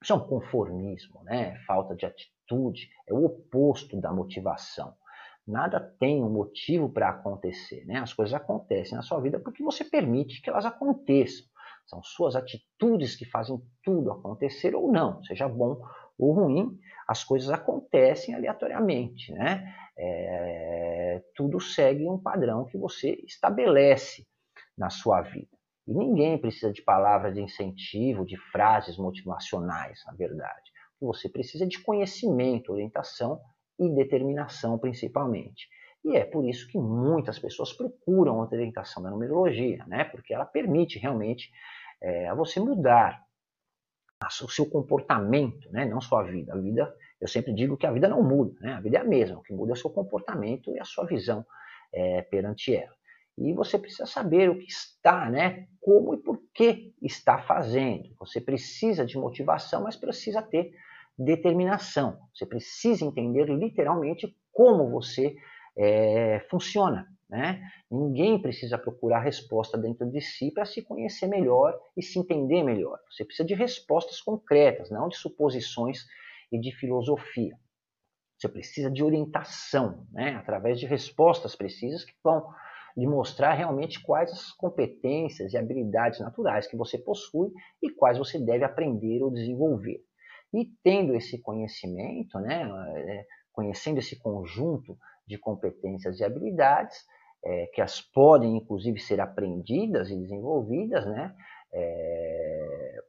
Isso 0.02 0.14
é 0.14 0.16
um 0.16 0.28
conformismo, 0.28 1.24
né? 1.24 1.58
falta 1.68 1.96
de 1.96 2.06
atitude, 2.06 2.90
é 3.08 3.14
o 3.14 3.26
oposto 3.26 4.00
da 4.00 4.12
motivação. 4.14 4.94
Nada 5.46 5.80
tem 6.00 6.24
um 6.24 6.30
motivo 6.30 6.90
para 6.90 7.10
acontecer. 7.10 7.84
Né? 7.86 7.98
As 7.98 8.14
coisas 8.14 8.34
acontecem 8.34 8.96
na 8.96 9.02
sua 9.02 9.20
vida 9.20 9.40
porque 9.40 9.64
você 9.64 9.84
permite 9.84 10.42
que 10.42 10.50
elas 10.50 10.66
aconteçam. 10.66 11.46
São 11.86 12.04
suas 12.04 12.36
atitudes 12.36 13.16
que 13.16 13.26
fazem 13.26 13.60
tudo 13.84 14.12
acontecer 14.12 14.76
ou 14.76 14.92
não, 14.92 15.24
seja 15.24 15.48
bom 15.48 15.82
ou 16.20 16.34
ruim, 16.34 16.78
as 17.08 17.24
coisas 17.24 17.50
acontecem 17.50 18.36
aleatoriamente. 18.36 19.34
Né? 19.34 19.74
É, 19.98 21.24
tudo 21.36 21.60
segue 21.60 22.08
um 22.08 22.22
padrão 22.22 22.66
que 22.66 22.78
você 22.78 23.20
estabelece 23.26 24.28
na 24.78 24.90
sua 24.90 25.22
vida. 25.22 25.59
E 25.90 25.94
ninguém 25.94 26.38
precisa 26.38 26.72
de 26.72 26.84
palavras 26.84 27.34
de 27.34 27.42
incentivo, 27.42 28.24
de 28.24 28.38
frases 28.52 28.96
motivacionais, 28.96 30.04
na 30.06 30.14
verdade. 30.14 30.72
Você 31.02 31.28
precisa 31.28 31.64
é 31.64 31.68
de 31.68 31.82
conhecimento, 31.82 32.72
orientação 32.72 33.42
e 33.80 33.90
determinação, 33.90 34.78
principalmente. 34.78 35.68
E 36.06 36.16
é 36.16 36.24
por 36.24 36.48
isso 36.48 36.68
que 36.68 36.78
muitas 36.78 37.40
pessoas 37.40 37.74
procuram 37.74 38.40
a 38.40 38.46
orientação 38.46 39.02
da 39.02 39.10
numerologia, 39.10 39.84
né? 39.88 40.04
porque 40.04 40.32
ela 40.32 40.46
permite 40.46 41.00
realmente 41.00 41.50
é, 42.00 42.30
a 42.30 42.36
você 42.36 42.60
mudar 42.60 43.26
o 44.44 44.48
seu 44.48 44.70
comportamento, 44.70 45.72
né? 45.72 45.86
não 45.86 46.00
sua 46.00 46.22
vida. 46.22 46.54
A 46.54 46.58
vida, 46.58 46.96
eu 47.20 47.28
sempre 47.28 47.52
digo 47.52 47.76
que 47.76 47.88
a 47.88 47.92
vida 47.92 48.08
não 48.08 48.22
muda, 48.22 48.56
né? 48.62 48.74
a 48.74 48.80
vida 48.80 48.98
é 48.98 49.02
a 49.02 49.06
mesma, 49.06 49.40
o 49.40 49.42
que 49.42 49.54
muda 49.54 49.72
é 49.72 49.74
o 49.74 49.76
seu 49.76 49.90
comportamento 49.90 50.70
e 50.70 50.80
a 50.80 50.86
sua 50.86 51.08
visão 51.08 51.44
é, 51.92 52.22
perante 52.22 52.76
ela. 52.76 52.99
E 53.40 53.54
você 53.54 53.80
precisa 53.80 54.06
saber 54.06 54.50
o 54.50 54.58
que 54.58 54.66
está, 54.66 55.30
né? 55.30 55.68
Como 55.80 56.14
e 56.14 56.18
por 56.18 56.42
que 56.54 56.94
está 57.02 57.42
fazendo. 57.42 58.14
Você 58.20 58.42
precisa 58.42 59.06
de 59.06 59.18
motivação, 59.18 59.84
mas 59.84 59.96
precisa 59.96 60.42
ter 60.42 60.72
determinação. 61.18 62.20
Você 62.34 62.46
precisa 62.46 63.06
entender 63.06 63.46
literalmente 63.46 64.36
como 64.52 64.90
você 64.90 65.36
é, 65.78 66.46
funciona. 66.50 67.08
Né? 67.30 67.62
Ninguém 67.90 68.42
precisa 68.42 68.78
procurar 68.78 69.20
resposta 69.20 69.78
dentro 69.78 70.10
de 70.10 70.20
si 70.20 70.52
para 70.52 70.66
se 70.66 70.82
conhecer 70.82 71.28
melhor 71.28 71.80
e 71.96 72.02
se 72.02 72.20
entender 72.20 72.64
melhor. 72.64 73.00
Você 73.10 73.24
precisa 73.24 73.48
de 73.48 73.54
respostas 73.54 74.20
concretas, 74.20 74.90
não 74.90 75.08
de 75.08 75.16
suposições 75.16 76.06
e 76.52 76.60
de 76.60 76.72
filosofia. 76.76 77.56
Você 78.38 78.50
precisa 78.50 78.90
de 78.90 79.04
orientação, 79.04 80.08
né? 80.12 80.36
através 80.36 80.80
de 80.80 80.88
respostas 80.88 81.56
precisas 81.56 82.04
que 82.04 82.14
vão 82.24 82.48
de 82.96 83.08
mostrar 83.08 83.54
realmente 83.54 84.02
quais 84.02 84.32
as 84.32 84.52
competências 84.52 85.54
e 85.54 85.58
habilidades 85.58 86.20
naturais 86.20 86.68
que 86.68 86.78
você 86.78 86.98
possui 86.98 87.52
e 87.82 87.90
quais 87.90 88.18
você 88.18 88.40
deve 88.40 88.64
aprender 88.64 89.22
ou 89.24 89.32
desenvolver. 89.32 90.04
E 90.54 90.66
tendo 90.84 91.16
esse 91.16 91.40
conhecimento, 91.42 92.40
né, 92.40 92.68
é, 92.96 93.26
conhecendo 93.52 94.00
esse 94.00 94.18
conjunto 94.18 94.98
de 95.28 95.38
competências 95.38 96.20
e 96.20 96.24
habilidades, 96.24 96.98
é, 97.44 97.68
que 97.68 97.82
as 97.82 98.02
podem 98.02 98.58
inclusive 98.58 99.00
ser 99.00 99.22
aprendidas 99.22 100.10
e 100.10 100.18
desenvolvidas, 100.18 101.06
né, 101.06 101.34
é, 101.72 103.04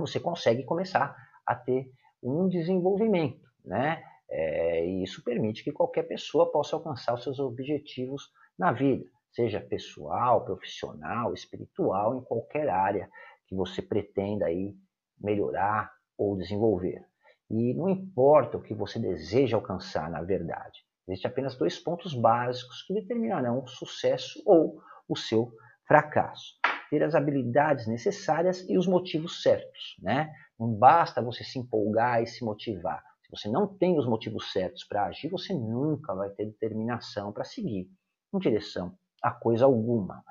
você 0.00 0.20
consegue 0.20 0.64
começar 0.64 1.16
a 1.46 1.54
ter 1.54 1.90
um 2.22 2.48
desenvolvimento, 2.48 3.46
né? 3.64 4.02
É, 4.30 4.86
e 4.86 5.02
isso 5.02 5.22
permite 5.22 5.62
que 5.62 5.70
qualquer 5.70 6.04
pessoa 6.04 6.50
possa 6.50 6.74
alcançar 6.74 7.14
os 7.14 7.22
seus 7.22 7.38
objetivos 7.38 8.30
na 8.58 8.72
vida, 8.72 9.04
seja 9.32 9.60
pessoal, 9.60 10.44
profissional, 10.44 11.34
espiritual, 11.34 12.16
em 12.16 12.24
qualquer 12.24 12.68
área 12.68 13.10
que 13.48 13.54
você 13.54 13.82
pretenda 13.82 14.46
aí 14.46 14.74
melhorar 15.20 15.92
ou 16.16 16.36
desenvolver. 16.36 17.04
E 17.50 17.74
não 17.74 17.88
importa 17.88 18.56
o 18.56 18.62
que 18.62 18.74
você 18.74 18.98
deseja 18.98 19.56
alcançar, 19.56 20.08
na 20.10 20.22
verdade. 20.22 20.84
Existem 21.06 21.30
apenas 21.30 21.56
dois 21.56 21.78
pontos 21.78 22.14
básicos 22.14 22.82
que 22.82 22.94
determinarão 22.94 23.62
o 23.62 23.68
sucesso 23.68 24.42
ou 24.46 24.80
o 25.08 25.16
seu 25.16 25.52
fracasso. 25.86 26.54
Ter 26.88 27.02
as 27.02 27.14
habilidades 27.14 27.86
necessárias 27.86 28.66
e 28.68 28.78
os 28.78 28.86
motivos 28.86 29.42
certos, 29.42 29.96
né? 30.00 30.32
Não 30.58 30.72
basta 30.72 31.20
você 31.20 31.42
se 31.42 31.58
empolgar 31.58 32.22
e 32.22 32.26
se 32.26 32.44
motivar. 32.44 33.02
Se 33.22 33.30
você 33.30 33.48
não 33.48 33.66
tem 33.66 33.98
os 33.98 34.06
motivos 34.06 34.52
certos 34.52 34.84
para 34.84 35.06
agir, 35.06 35.28
você 35.28 35.52
nunca 35.52 36.14
vai 36.14 36.30
ter 36.30 36.46
determinação 36.46 37.32
para 37.32 37.44
seguir 37.44 37.90
em 38.36 38.40
direção 38.40 38.96
a 39.22 39.30
coisa 39.30 39.64
alguma. 39.64 40.22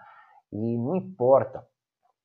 E 0.52 0.78
não 0.78 0.96
importa 0.96 1.66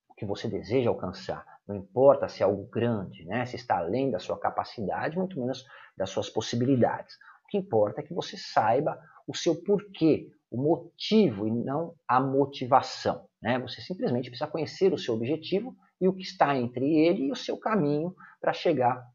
o 0.09 0.15
que 0.15 0.27
você 0.27 0.49
deseja 0.49 0.91
alcançar, 0.91 1.47
não 1.67 1.77
importa 1.77 2.29
se 2.29 2.43
é 2.43 2.47
algo 2.47 2.67
grande, 2.67 3.25
né? 3.25 3.45
se 3.47 3.57
está 3.57 3.79
além 3.79 4.11
da 4.11 4.19
sua 4.19 4.39
capacidade, 4.39 5.17
muito 5.17 5.39
menos 5.39 5.65
das 5.97 6.11
suas 6.11 6.29
possibilidades. 6.29 7.15
O 7.45 7.49
que 7.49 7.59
importa 7.59 8.01
é 8.01 8.05
que 8.05 8.15
você 8.15 8.37
saiba 8.37 8.99
o 9.27 9.35
seu 9.35 9.63
porquê, 9.63 10.31
o 10.51 10.61
motivo 10.61 11.47
e 11.47 11.51
não 11.51 11.95
a 12.07 12.21
motivação. 12.21 13.29
Né? 13.41 13.59
Você 13.59 13.81
simplesmente 13.81 14.31
precisa 14.31 14.51
conhecer 14.51 14.93
o 14.93 14.99
seu 14.99 15.15
objetivo 15.15 15.77
e 16.01 16.09
o 16.09 16.13
que 16.13 16.23
está 16.23 16.57
entre 16.57 16.85
ele 16.85 17.27
e 17.27 17.33
o 17.33 17.37
seu 17.37 17.59
caminho 17.59 18.15
para 18.41 18.53
chegar 18.53 19.07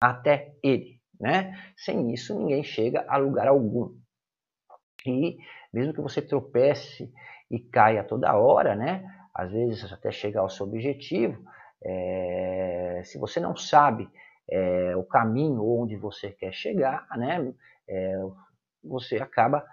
até 0.00 0.54
ele. 0.62 1.00
Né? 1.20 1.58
Sem 1.76 2.12
isso, 2.12 2.38
ninguém 2.38 2.62
chega 2.62 3.04
a 3.08 3.16
lugar 3.16 3.48
algum. 3.48 3.94
E 5.06 5.36
mesmo 5.72 5.92
que 5.92 6.00
você 6.00 6.22
tropece 6.22 7.12
e 7.50 7.58
caia 7.58 8.02
toda 8.04 8.34
hora, 8.36 8.74
né? 8.74 9.04
às 9.34 9.50
vezes 9.50 9.92
até 9.92 10.12
chegar 10.12 10.42
ao 10.42 10.48
seu 10.48 10.64
objetivo, 10.64 11.44
é, 11.82 13.02
se 13.04 13.18
você 13.18 13.40
não 13.40 13.56
sabe 13.56 14.08
é, 14.48 14.96
o 14.96 15.02
caminho 15.02 15.66
onde 15.66 15.96
você 15.96 16.30
quer 16.30 16.52
chegar, 16.52 17.06
né, 17.16 17.52
é, 17.88 18.16
você 18.82 19.16
acaba, 19.16 19.64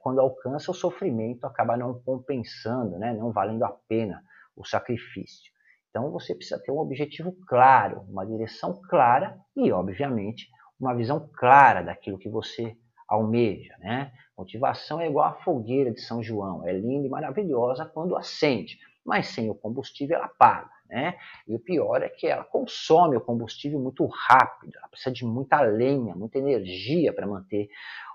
quando 0.00 0.20
alcança 0.20 0.72
o 0.72 0.74
sofrimento, 0.74 1.46
acaba 1.46 1.76
não 1.76 2.02
compensando, 2.02 2.98
né, 2.98 3.12
não 3.12 3.30
valendo 3.30 3.64
a 3.64 3.72
pena 3.88 4.20
o 4.56 4.64
sacrifício. 4.64 5.52
Então 5.88 6.10
você 6.10 6.34
precisa 6.34 6.60
ter 6.60 6.72
um 6.72 6.78
objetivo 6.78 7.32
claro, 7.46 8.00
uma 8.08 8.26
direção 8.26 8.80
clara 8.90 9.38
e, 9.56 9.70
obviamente, 9.70 10.48
uma 10.78 10.92
visão 10.92 11.30
clara 11.32 11.82
daquilo 11.82 12.18
que 12.18 12.28
você 12.28 12.76
almeja. 13.08 13.76
Né? 13.78 14.12
Motivação 14.36 15.00
é 15.00 15.08
igual 15.08 15.28
a 15.28 15.34
fogueira 15.42 15.90
de 15.90 16.00
São 16.00 16.22
João, 16.22 16.66
é 16.66 16.72
linda 16.72 17.06
e 17.06 17.10
maravilhosa 17.10 17.86
quando 17.86 18.16
acende, 18.16 18.78
mas 19.04 19.28
sem 19.28 19.48
o 19.48 19.54
combustível 19.54 20.16
ela 20.16 20.26
apaga. 20.26 20.70
Né? 20.88 21.16
E 21.46 21.54
o 21.54 21.58
pior 21.58 22.02
é 22.02 22.08
que 22.08 22.26
ela 22.26 22.44
consome 22.44 23.16
o 23.16 23.20
combustível 23.20 23.80
muito 23.80 24.06
rápido, 24.06 24.76
ela 24.76 24.88
precisa 24.88 25.12
de 25.12 25.24
muita 25.24 25.60
lenha, 25.60 26.14
muita 26.14 26.38
energia 26.38 27.12
para 27.12 27.26
manter 27.26 27.68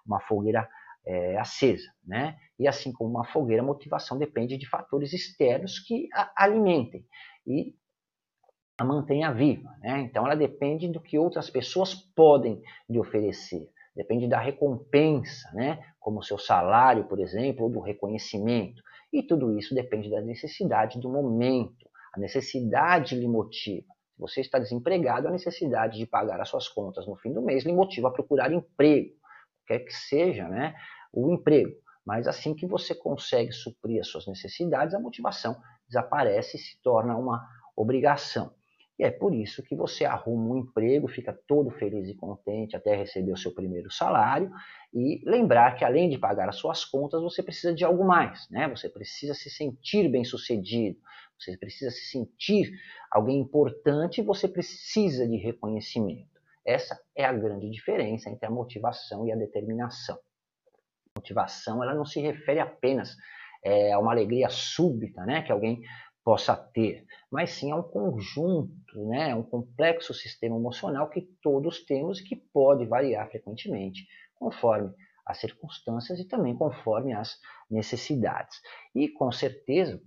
uma 0.06 0.20
fogueira 0.20 0.68
é, 1.06 1.38
acesa. 1.38 1.92
Né? 2.06 2.38
E 2.60 2.68
assim 2.68 2.92
como 2.92 3.10
uma 3.10 3.26
fogueira, 3.26 3.64
a 3.64 3.66
motivação 3.66 4.18
depende 4.18 4.58
de 4.58 4.68
fatores 4.68 5.14
externos 5.14 5.80
que 5.80 6.10
a 6.14 6.32
alimentem 6.36 7.06
e 7.46 7.74
a 8.78 8.84
mantenha 8.84 9.34
viva. 9.34 9.70
Né? 9.82 10.02
Então 10.02 10.26
ela 10.26 10.36
depende 10.36 10.88
do 10.88 11.02
que 11.02 11.18
outras 11.18 11.50
pessoas 11.50 11.94
podem 11.94 12.62
lhe 12.90 13.00
oferecer 13.00 13.70
depende 14.00 14.30
da 14.30 14.40
recompensa, 14.40 15.52
né? 15.54 15.84
como 16.00 16.20
o 16.20 16.24
seu 16.24 16.38
salário, 16.38 17.04
por 17.04 17.20
exemplo, 17.20 17.66
ou 17.66 17.70
do 17.70 17.82
reconhecimento. 17.82 18.82
E 19.12 19.22
tudo 19.22 19.58
isso 19.60 19.76
depende 19.76 20.10
da 20.10 20.22
necessidade 20.22 20.98
do 21.02 21.10
momento. 21.10 21.90
A 22.16 22.20
necessidade 22.20 23.14
lhe 23.14 23.28
motiva. 23.28 23.88
Se 24.16 24.22
você 24.22 24.40
está 24.40 24.58
desempregado, 24.58 25.28
a 25.28 25.32
necessidade 25.32 25.98
de 25.98 26.06
pagar 26.06 26.40
as 26.40 26.48
suas 26.48 26.70
contas 26.70 27.06
no 27.06 27.18
fim 27.18 27.34
do 27.34 27.42
mês 27.42 27.66
lhe 27.66 27.74
motiva 27.74 28.08
a 28.08 28.12
procurar 28.12 28.54
emprego, 28.54 29.12
quer 29.68 29.80
que 29.80 29.94
seja 29.94 30.48
né, 30.48 30.76
o 31.12 31.34
emprego. 31.34 31.76
Mas 32.06 32.26
assim 32.26 32.56
que 32.56 32.66
você 32.66 32.96
consegue 32.96 33.52
suprir 33.52 34.00
as 34.00 34.08
suas 34.08 34.26
necessidades, 34.28 34.96
a 34.96 35.00
motivação 35.00 35.60
desaparece 35.90 36.56
e 36.56 36.60
se 36.60 36.82
torna 36.82 37.18
uma 37.18 37.46
obrigação. 37.76 38.54
E 39.00 39.04
é 39.06 39.10
por 39.10 39.34
isso 39.34 39.64
que 39.64 39.76
você 39.76 40.04
arruma 40.04 40.54
um 40.54 40.58
emprego, 40.58 41.08
fica 41.08 41.32
todo 41.48 41.72
feliz 41.72 42.10
e 42.10 42.14
contente 42.14 42.76
até 42.76 42.98
receber 42.98 43.32
o 43.32 43.38
seu 43.38 43.54
primeiro 43.54 43.90
salário 43.90 44.52
e 44.94 45.22
lembrar 45.26 45.78
que 45.78 45.86
além 45.86 46.10
de 46.10 46.18
pagar 46.18 46.50
as 46.50 46.58
suas 46.58 46.84
contas, 46.84 47.22
você 47.22 47.42
precisa 47.42 47.74
de 47.74 47.86
algo 47.86 48.04
mais, 48.04 48.50
né? 48.50 48.68
Você 48.68 48.90
precisa 48.90 49.34
se 49.34 49.50
sentir 49.50 50.10
bem-sucedido, 50.10 51.00
você 51.40 51.56
precisa 51.56 51.92
se 51.92 52.08
sentir 52.08 52.74
alguém 53.10 53.40
importante 53.40 54.22
você 54.22 54.50
precisa 54.50 55.26
de 55.26 55.38
reconhecimento. 55.38 56.38
Essa 56.66 57.00
é 57.16 57.24
a 57.24 57.32
grande 57.32 57.70
diferença 57.70 58.30
entre 58.30 58.46
a 58.46 58.52
motivação 58.52 59.26
e 59.26 59.32
a 59.32 59.36
determinação. 59.36 60.18
A 61.16 61.20
motivação, 61.20 61.82
ela 61.82 61.96
não 61.96 62.04
se 62.04 62.20
refere 62.20 62.60
apenas 62.60 63.16
é, 63.64 63.94
a 63.94 64.00
uma 64.00 64.12
alegria 64.12 64.50
súbita, 64.50 65.26
né, 65.26 65.42
que 65.42 65.54
alguém 65.54 65.82
possa 66.24 66.56
ter, 66.56 67.06
mas 67.32 67.52
sim 67.52 67.72
a 67.72 67.78
um 67.78 67.84
conjunto, 68.90 69.08
né, 69.08 69.36
um 69.36 69.44
complexo 69.44 70.14
sistema 70.14 70.56
emocional 70.56 71.10
que 71.10 71.22
todos 71.42 71.84
temos 71.84 72.20
e 72.20 72.24
que 72.24 72.36
pode 72.36 72.86
variar 72.86 73.30
frequentemente, 73.30 74.08
conforme 74.36 74.94
as 75.26 75.40
circunstâncias 75.40 76.20
e 76.20 76.28
também 76.28 76.56
conforme 76.56 77.14
as 77.14 77.38
necessidades. 77.70 78.60
E 78.96 79.08
com 79.10 79.32
certeza, 79.32 80.02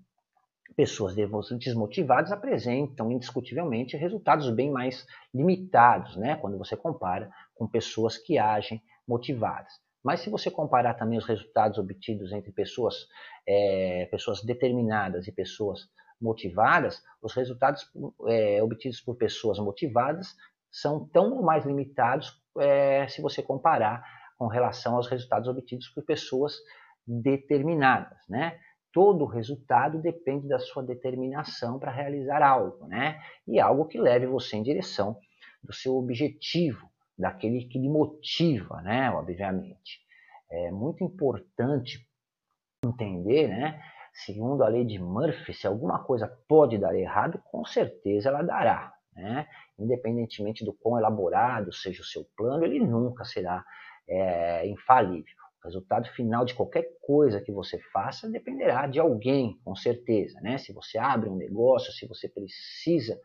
pessoas 0.74 1.14
desmotivadas 1.14 2.32
apresentam 2.32 3.12
indiscutivelmente 3.12 3.96
resultados 3.96 4.50
bem 4.50 4.70
mais 4.70 5.06
limitados, 5.32 6.16
né, 6.16 6.36
quando 6.36 6.58
você 6.58 6.76
compara 6.76 7.30
com 7.54 7.68
pessoas 7.68 8.18
que 8.18 8.38
agem 8.38 8.82
motivadas. 9.06 9.72
Mas 10.02 10.20
se 10.20 10.30
você 10.30 10.50
comparar 10.50 10.94
também 10.94 11.16
os 11.16 11.26
resultados 11.26 11.78
obtidos 11.78 12.32
entre 12.32 12.50
pessoas, 12.50 13.06
é, 13.46 14.08
pessoas 14.10 14.42
determinadas 14.42 15.28
e 15.28 15.32
pessoas 15.32 15.88
motivadas, 16.22 17.02
os 17.20 17.34
resultados 17.34 17.90
é, 18.26 18.62
obtidos 18.62 19.00
por 19.00 19.16
pessoas 19.16 19.58
motivadas 19.58 20.34
são 20.70 21.06
tão 21.08 21.42
mais 21.42 21.66
limitados 21.66 22.40
é, 22.58 23.06
se 23.08 23.20
você 23.20 23.42
comparar 23.42 24.02
com 24.38 24.46
relação 24.46 24.96
aos 24.96 25.08
resultados 25.08 25.48
obtidos 25.48 25.88
por 25.88 26.04
pessoas 26.04 26.54
determinadas, 27.06 28.18
né? 28.28 28.58
Todo 28.92 29.24
resultado 29.24 30.00
depende 30.00 30.48
da 30.48 30.58
sua 30.58 30.82
determinação 30.82 31.78
para 31.78 31.90
realizar 31.90 32.42
algo, 32.42 32.86
né? 32.86 33.20
E 33.46 33.58
algo 33.60 33.86
que 33.86 33.98
leve 33.98 34.26
você 34.26 34.56
em 34.56 34.62
direção 34.62 35.18
do 35.62 35.72
seu 35.72 35.96
objetivo, 35.96 36.90
daquele 37.18 37.64
que 37.66 37.78
lhe 37.78 37.88
motiva, 37.88 38.82
né? 38.82 39.10
Obviamente. 39.10 40.00
É 40.50 40.70
muito 40.70 41.02
importante 41.02 42.06
entender, 42.84 43.48
né? 43.48 43.80
Segundo 44.12 44.62
a 44.62 44.68
lei 44.68 44.84
de 44.84 44.98
Murphy, 44.98 45.54
se 45.54 45.66
alguma 45.66 46.02
coisa 46.04 46.28
pode 46.48 46.78
dar 46.78 46.94
errado, 46.94 47.40
com 47.50 47.64
certeza 47.64 48.28
ela 48.28 48.42
dará. 48.42 48.92
Né? 49.14 49.46
Independentemente 49.78 50.64
do 50.64 50.72
quão 50.72 50.98
elaborado 50.98 51.72
seja 51.72 52.02
o 52.02 52.06
seu 52.06 52.24
plano, 52.36 52.64
ele 52.64 52.78
nunca 52.78 53.24
será 53.24 53.64
é, 54.08 54.66
infalível. 54.66 55.34
O 55.62 55.66
resultado 55.66 56.08
final 56.08 56.44
de 56.44 56.54
qualquer 56.54 56.84
coisa 57.00 57.40
que 57.40 57.52
você 57.52 57.78
faça 57.92 58.28
dependerá 58.28 58.86
de 58.86 58.98
alguém, 58.98 59.60
com 59.64 59.76
certeza. 59.76 60.40
Né? 60.40 60.58
Se 60.58 60.72
você 60.72 60.98
abre 60.98 61.28
um 61.28 61.36
negócio, 61.36 61.92
se 61.92 62.06
você 62.06 62.28
precisa 62.28 63.18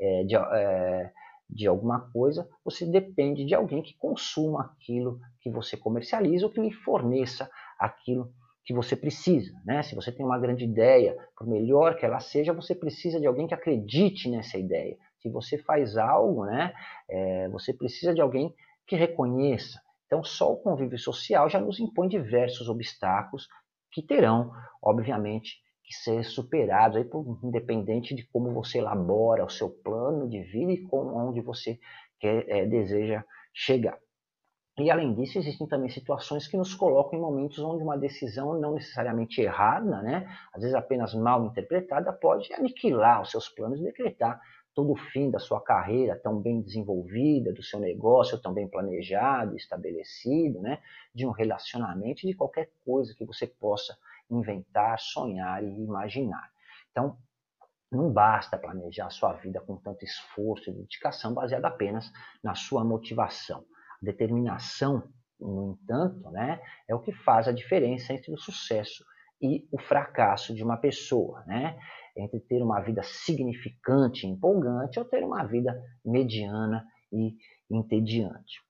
é, 0.00 0.24
de, 0.24 0.34
é, 0.34 1.12
de 1.50 1.66
alguma 1.66 2.10
coisa, 2.10 2.48
você 2.64 2.86
depende 2.86 3.44
de 3.44 3.54
alguém 3.54 3.82
que 3.82 3.94
consuma 3.98 4.64
aquilo 4.64 5.20
que 5.40 5.50
você 5.50 5.76
comercializa 5.76 6.46
ou 6.46 6.52
que 6.52 6.60
lhe 6.60 6.72
forneça 6.72 7.50
aquilo 7.78 8.32
que 8.64 8.72
você 8.72 8.94
precisa. 8.94 9.52
Né? 9.64 9.82
Se 9.82 9.94
você 9.94 10.12
tem 10.12 10.24
uma 10.24 10.38
grande 10.38 10.64
ideia, 10.64 11.16
por 11.36 11.46
melhor 11.46 11.96
que 11.96 12.04
ela 12.04 12.20
seja, 12.20 12.52
você 12.52 12.74
precisa 12.74 13.20
de 13.20 13.26
alguém 13.26 13.46
que 13.46 13.54
acredite 13.54 14.30
nessa 14.30 14.58
ideia. 14.58 14.96
Se 15.18 15.28
você 15.28 15.58
faz 15.58 15.96
algo, 15.96 16.44
né, 16.46 16.72
é, 17.08 17.48
você 17.48 17.72
precisa 17.72 18.14
de 18.14 18.20
alguém 18.20 18.54
que 18.86 18.96
reconheça. 18.96 19.80
Então, 20.06 20.22
só 20.22 20.52
o 20.52 20.56
convívio 20.56 20.98
social 20.98 21.48
já 21.48 21.60
nos 21.60 21.80
impõe 21.80 22.08
diversos 22.08 22.68
obstáculos 22.68 23.48
que 23.90 24.02
terão, 24.02 24.52
obviamente, 24.82 25.56
que 25.84 25.94
ser 25.94 26.24
superados, 26.24 26.96
aí, 26.96 27.04
por, 27.04 27.38
independente 27.42 28.14
de 28.14 28.26
como 28.28 28.52
você 28.52 28.78
elabora 28.78 29.44
o 29.44 29.50
seu 29.50 29.70
plano 29.70 30.28
de 30.28 30.42
vida 30.42 30.72
e 30.72 30.82
com 30.82 31.28
onde 31.28 31.40
você 31.40 31.78
quer, 32.18 32.48
é, 32.48 32.66
deseja 32.66 33.24
chegar. 33.52 33.98
E 34.78 34.90
além 34.90 35.14
disso, 35.14 35.38
existem 35.38 35.66
também 35.66 35.90
situações 35.90 36.48
que 36.48 36.56
nos 36.56 36.74
colocam 36.74 37.18
em 37.18 37.22
momentos 37.22 37.58
onde 37.58 37.82
uma 37.82 37.96
decisão 37.98 38.58
não 38.58 38.72
necessariamente 38.74 39.40
errada, 39.40 40.00
né, 40.00 40.26
às 40.52 40.62
vezes 40.62 40.74
apenas 40.74 41.14
mal 41.14 41.44
interpretada, 41.44 42.10
pode 42.12 42.52
aniquilar 42.54 43.20
os 43.20 43.30
seus 43.30 43.50
planos 43.50 43.80
e 43.80 43.84
decretar 43.84 44.40
todo 44.74 44.92
o 44.92 44.96
fim 44.96 45.30
da 45.30 45.38
sua 45.38 45.60
carreira 45.60 46.18
tão 46.18 46.40
bem 46.40 46.62
desenvolvida, 46.62 47.52
do 47.52 47.62
seu 47.62 47.78
negócio 47.78 48.40
tão 48.40 48.54
bem 48.54 48.66
planejado, 48.66 49.54
estabelecido, 49.56 50.58
né, 50.60 50.78
de 51.14 51.26
um 51.26 51.30
relacionamento, 51.30 52.26
de 52.26 52.32
qualquer 52.34 52.70
coisa 52.82 53.14
que 53.14 53.26
você 53.26 53.46
possa 53.46 53.94
inventar, 54.30 54.98
sonhar 54.98 55.62
e 55.62 55.68
imaginar. 55.84 56.50
Então, 56.90 57.18
não 57.90 58.10
basta 58.10 58.56
planejar 58.56 59.08
a 59.08 59.10
sua 59.10 59.34
vida 59.34 59.60
com 59.60 59.76
tanto 59.76 60.02
esforço 60.02 60.70
e 60.70 60.72
dedicação 60.72 61.34
baseado 61.34 61.66
apenas 61.66 62.10
na 62.42 62.54
sua 62.54 62.82
motivação. 62.82 63.66
Determinação, 64.02 65.08
no 65.40 65.78
entanto, 65.80 66.30
né, 66.30 66.60
é 66.88 66.94
o 66.94 67.00
que 67.00 67.12
faz 67.12 67.48
a 67.48 67.52
diferença 67.52 68.12
entre 68.12 68.32
o 68.32 68.38
sucesso 68.38 69.04
e 69.42 69.66
o 69.72 69.78
fracasso 69.78 70.54
de 70.54 70.62
uma 70.62 70.76
pessoa, 70.76 71.42
né? 71.46 71.76
Entre 72.16 72.38
ter 72.40 72.62
uma 72.62 72.80
vida 72.80 73.02
significante 73.02 74.26
empolgante 74.26 75.00
ou 75.00 75.04
ter 75.04 75.24
uma 75.24 75.44
vida 75.44 75.82
mediana 76.04 76.86
e 77.12 77.34
entediante. 77.68 78.60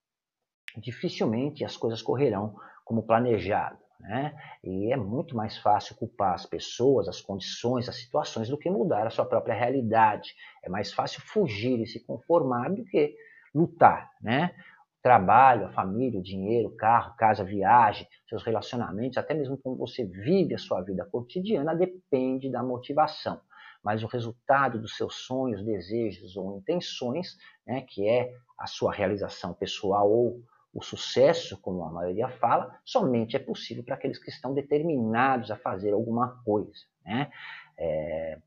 Dificilmente 0.78 1.62
as 1.62 1.76
coisas 1.76 2.00
correrão 2.00 2.54
como 2.86 3.02
planejado, 3.02 3.78
né? 4.00 4.34
E 4.64 4.90
é 4.90 4.96
muito 4.96 5.36
mais 5.36 5.58
fácil 5.58 5.94
culpar 5.96 6.34
as 6.34 6.46
pessoas, 6.46 7.06
as 7.06 7.20
condições, 7.20 7.88
as 7.88 7.96
situações 7.96 8.48
do 8.48 8.56
que 8.56 8.70
mudar 8.70 9.06
a 9.06 9.10
sua 9.10 9.26
própria 9.26 9.54
realidade. 9.54 10.34
É 10.64 10.70
mais 10.70 10.90
fácil 10.90 11.20
fugir 11.20 11.78
e 11.80 11.86
se 11.86 12.00
conformar 12.00 12.70
do 12.70 12.82
que 12.84 13.14
lutar, 13.54 14.10
né? 14.22 14.54
Trabalho, 15.02 15.66
a 15.66 15.72
família, 15.72 16.20
o 16.20 16.22
dinheiro, 16.22 16.68
o 16.68 16.76
carro, 16.76 17.16
casa, 17.16 17.42
viagem, 17.42 18.06
seus 18.28 18.44
relacionamentos, 18.44 19.18
até 19.18 19.34
mesmo 19.34 19.58
como 19.58 19.76
você 19.76 20.04
vive 20.04 20.54
a 20.54 20.58
sua 20.58 20.80
vida 20.80 21.04
cotidiana, 21.04 21.74
depende 21.74 22.48
da 22.48 22.62
motivação. 22.62 23.40
Mas 23.82 24.04
o 24.04 24.06
resultado 24.06 24.78
dos 24.78 24.96
seus 24.96 25.16
sonhos, 25.16 25.64
desejos 25.64 26.36
ou 26.36 26.56
intenções, 26.56 27.36
né, 27.66 27.80
que 27.82 28.08
é 28.08 28.32
a 28.56 28.68
sua 28.68 28.92
realização 28.92 29.52
pessoal 29.52 30.08
ou 30.08 30.40
o 30.72 30.80
sucesso, 30.80 31.60
como 31.60 31.82
a 31.84 31.90
maioria 31.90 32.28
fala, 32.28 32.78
somente 32.84 33.36
é 33.36 33.40
possível 33.40 33.82
para 33.82 33.96
aqueles 33.96 34.18
que 34.18 34.30
estão 34.30 34.54
determinados 34.54 35.50
a 35.50 35.56
fazer 35.56 35.92
alguma 35.92 36.42
coisa. 36.44 36.80
Né? 37.04 37.30
É... 37.76 38.38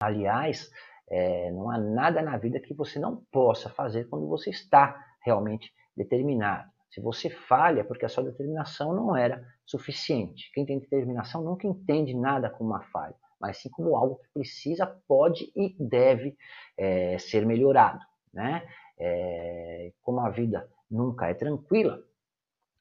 Aliás, 0.00 0.70
é... 1.08 1.50
não 1.50 1.68
há 1.68 1.76
nada 1.76 2.22
na 2.22 2.38
vida 2.38 2.60
que 2.60 2.72
você 2.72 2.98
não 2.98 3.24
possa 3.30 3.68
fazer 3.68 4.08
quando 4.08 4.26
você 4.28 4.50
está 4.50 5.07
realmente 5.20 5.72
determinado. 5.96 6.70
Se 6.90 7.00
você 7.00 7.28
falha, 7.28 7.80
é 7.80 7.84
porque 7.84 8.06
a 8.06 8.08
sua 8.08 8.24
determinação 8.24 8.94
não 8.94 9.14
era 9.14 9.46
suficiente. 9.66 10.50
Quem 10.54 10.64
tem 10.64 10.78
determinação 10.78 11.42
nunca 11.42 11.66
entende 11.66 12.14
nada 12.14 12.48
como 12.48 12.70
uma 12.70 12.82
falha, 12.84 13.14
mas 13.38 13.58
sim 13.58 13.68
como 13.68 13.96
algo 13.96 14.16
que 14.16 14.28
precisa, 14.32 14.86
pode 15.06 15.52
e 15.54 15.76
deve 15.78 16.36
é, 16.76 17.18
ser 17.18 17.44
melhorado. 17.44 18.04
Né? 18.32 18.66
É, 18.98 19.92
como 20.02 20.20
a 20.20 20.30
vida 20.30 20.68
nunca 20.90 21.28
é 21.28 21.34
tranquila, 21.34 22.02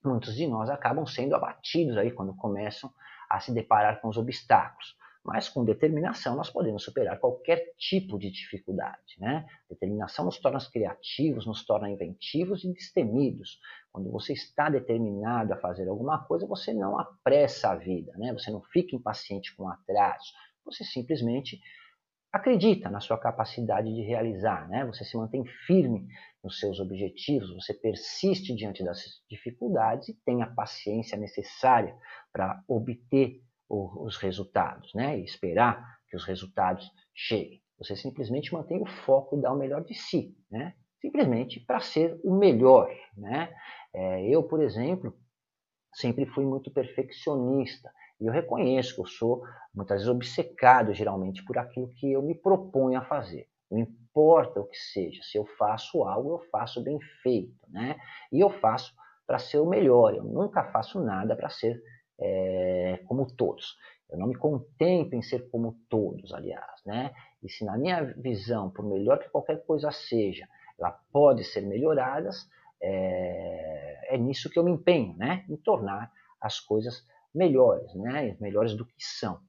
muitos 0.04 0.36
de 0.36 0.48
nós 0.48 0.70
acabam 0.70 1.06
sendo 1.06 1.36
abatidos 1.36 1.98
aí 1.98 2.12
quando 2.12 2.34
começam 2.36 2.90
a 3.30 3.40
se 3.42 3.54
deparar 3.54 4.00
com 4.00 4.08
os 4.08 4.18
obstáculos 4.18 4.96
mas 5.28 5.50
com 5.50 5.66
determinação 5.66 6.38
nós 6.38 6.50
podemos 6.50 6.82
superar 6.82 7.20
qualquer 7.20 7.74
tipo 7.78 8.18
de 8.18 8.32
dificuldade. 8.32 9.20
Né? 9.20 9.46
Determinação 9.70 10.24
nos 10.24 10.40
torna 10.40 10.58
criativos, 10.72 11.46
nos 11.46 11.66
torna 11.66 11.90
inventivos 11.90 12.64
e 12.64 12.72
destemidos. 12.72 13.60
Quando 13.92 14.10
você 14.10 14.32
está 14.32 14.70
determinado 14.70 15.54
a 15.54 15.58
fazer 15.58 15.90
alguma 15.90 16.24
coisa, 16.24 16.48
você 16.48 16.74
não 16.74 16.98
apressa 16.98 17.72
a 17.72 17.76
vida, 17.76 18.14
né? 18.18 18.32
você 18.32 18.50
não 18.50 18.62
fica 18.62 18.96
impaciente 18.96 19.54
com 19.54 19.68
atraso, 19.68 20.32
você 20.64 20.86
simplesmente 20.86 21.60
acredita 22.32 22.90
na 22.90 23.02
sua 23.02 23.18
capacidade 23.18 23.94
de 23.94 24.02
realizar, 24.02 24.68
né? 24.68 24.86
Você 24.86 25.06
se 25.06 25.16
mantém 25.16 25.46
firme 25.66 26.08
nos 26.44 26.60
seus 26.60 26.78
objetivos, 26.80 27.54
você 27.56 27.74
persiste 27.74 28.54
diante 28.54 28.84
das 28.84 29.00
dificuldades 29.30 30.10
e 30.10 30.14
tem 30.26 30.44
a 30.44 30.48
paciência 30.48 31.18
necessária 31.18 31.96
para 32.32 32.62
obter 32.68 33.42
os 33.70 34.18
resultados, 34.18 34.94
né? 34.94 35.20
E 35.20 35.24
esperar 35.24 36.00
que 36.10 36.16
os 36.16 36.26
resultados 36.26 36.90
cheguem. 37.14 37.62
Você 37.78 37.96
simplesmente 37.96 38.54
mantém 38.54 38.82
o 38.82 38.86
foco 38.86 39.38
e 39.38 39.42
dá 39.42 39.52
o 39.52 39.58
melhor 39.58 39.84
de 39.84 39.94
si, 39.94 40.36
né? 40.50 40.74
Simplesmente 41.00 41.60
para 41.60 41.80
ser 41.80 42.20
o 42.24 42.36
melhor, 42.36 42.90
né? 43.16 43.54
É, 43.94 44.28
eu, 44.28 44.44
por 44.44 44.62
exemplo, 44.62 45.16
sempre 45.94 46.26
fui 46.26 46.46
muito 46.46 46.72
perfeccionista. 46.72 47.92
E 48.20 48.26
eu 48.26 48.34
reconheço 48.34 48.96
que 48.96 49.02
eu 49.02 49.06
sou 49.06 49.44
muitas 49.74 49.98
vezes 49.98 50.10
obcecado, 50.10 50.94
geralmente, 50.94 51.44
por 51.46 51.58
aquilo 51.58 51.90
que 51.90 52.12
eu 52.12 52.22
me 52.22 52.34
proponho 52.34 52.98
a 52.98 53.06
fazer. 53.06 53.48
Não 53.70 53.78
importa 53.78 54.60
o 54.60 54.66
que 54.66 54.78
seja, 54.78 55.22
se 55.24 55.38
eu 55.38 55.46
faço 55.58 56.04
algo, 56.04 56.32
eu 56.32 56.40
faço 56.50 56.82
bem 56.84 56.98
feito, 57.22 57.60
né? 57.68 57.98
E 58.32 58.40
eu 58.40 58.50
faço 58.50 58.96
para 59.28 59.38
ser 59.38 59.60
o 59.60 59.68
melhor. 59.68 60.16
Eu 60.16 60.24
nunca 60.24 60.64
faço 60.72 61.04
nada 61.04 61.36
para 61.36 61.50
ser 61.50 61.80
é, 62.20 63.00
como 63.08 63.28
todos. 63.36 63.78
Eu 64.10 64.18
não 64.18 64.28
me 64.28 64.36
contento 64.36 65.14
em 65.14 65.22
ser 65.22 65.50
como 65.50 65.78
todos, 65.90 66.34
aliás, 66.34 66.82
né? 66.86 67.14
E 67.44 67.50
se 67.50 67.66
na 67.66 67.78
minha 67.78 68.04
visão, 68.04 68.70
por 68.70 68.86
melhor 68.86 69.20
que 69.20 69.30
qualquer 69.30 69.66
coisa 69.66 69.92
seja, 69.92 70.48
ela 70.80 70.92
pode 71.12 71.44
ser 71.44 71.62
melhorada, 71.62 72.30
é, 72.82 74.16
é 74.16 74.18
nisso 74.18 74.50
que 74.50 74.58
eu 74.58 74.64
me 74.64 74.72
empenho, 74.72 75.16
né? 75.18 75.46
Em 75.50 75.58
tornar 75.58 76.12
as 76.40 76.60
coisas 76.60 77.06
melhores, 77.34 77.94
né? 77.96 78.38
Melhores 78.40 78.76
do 78.76 78.86
que 78.86 79.04
são. 79.04 79.40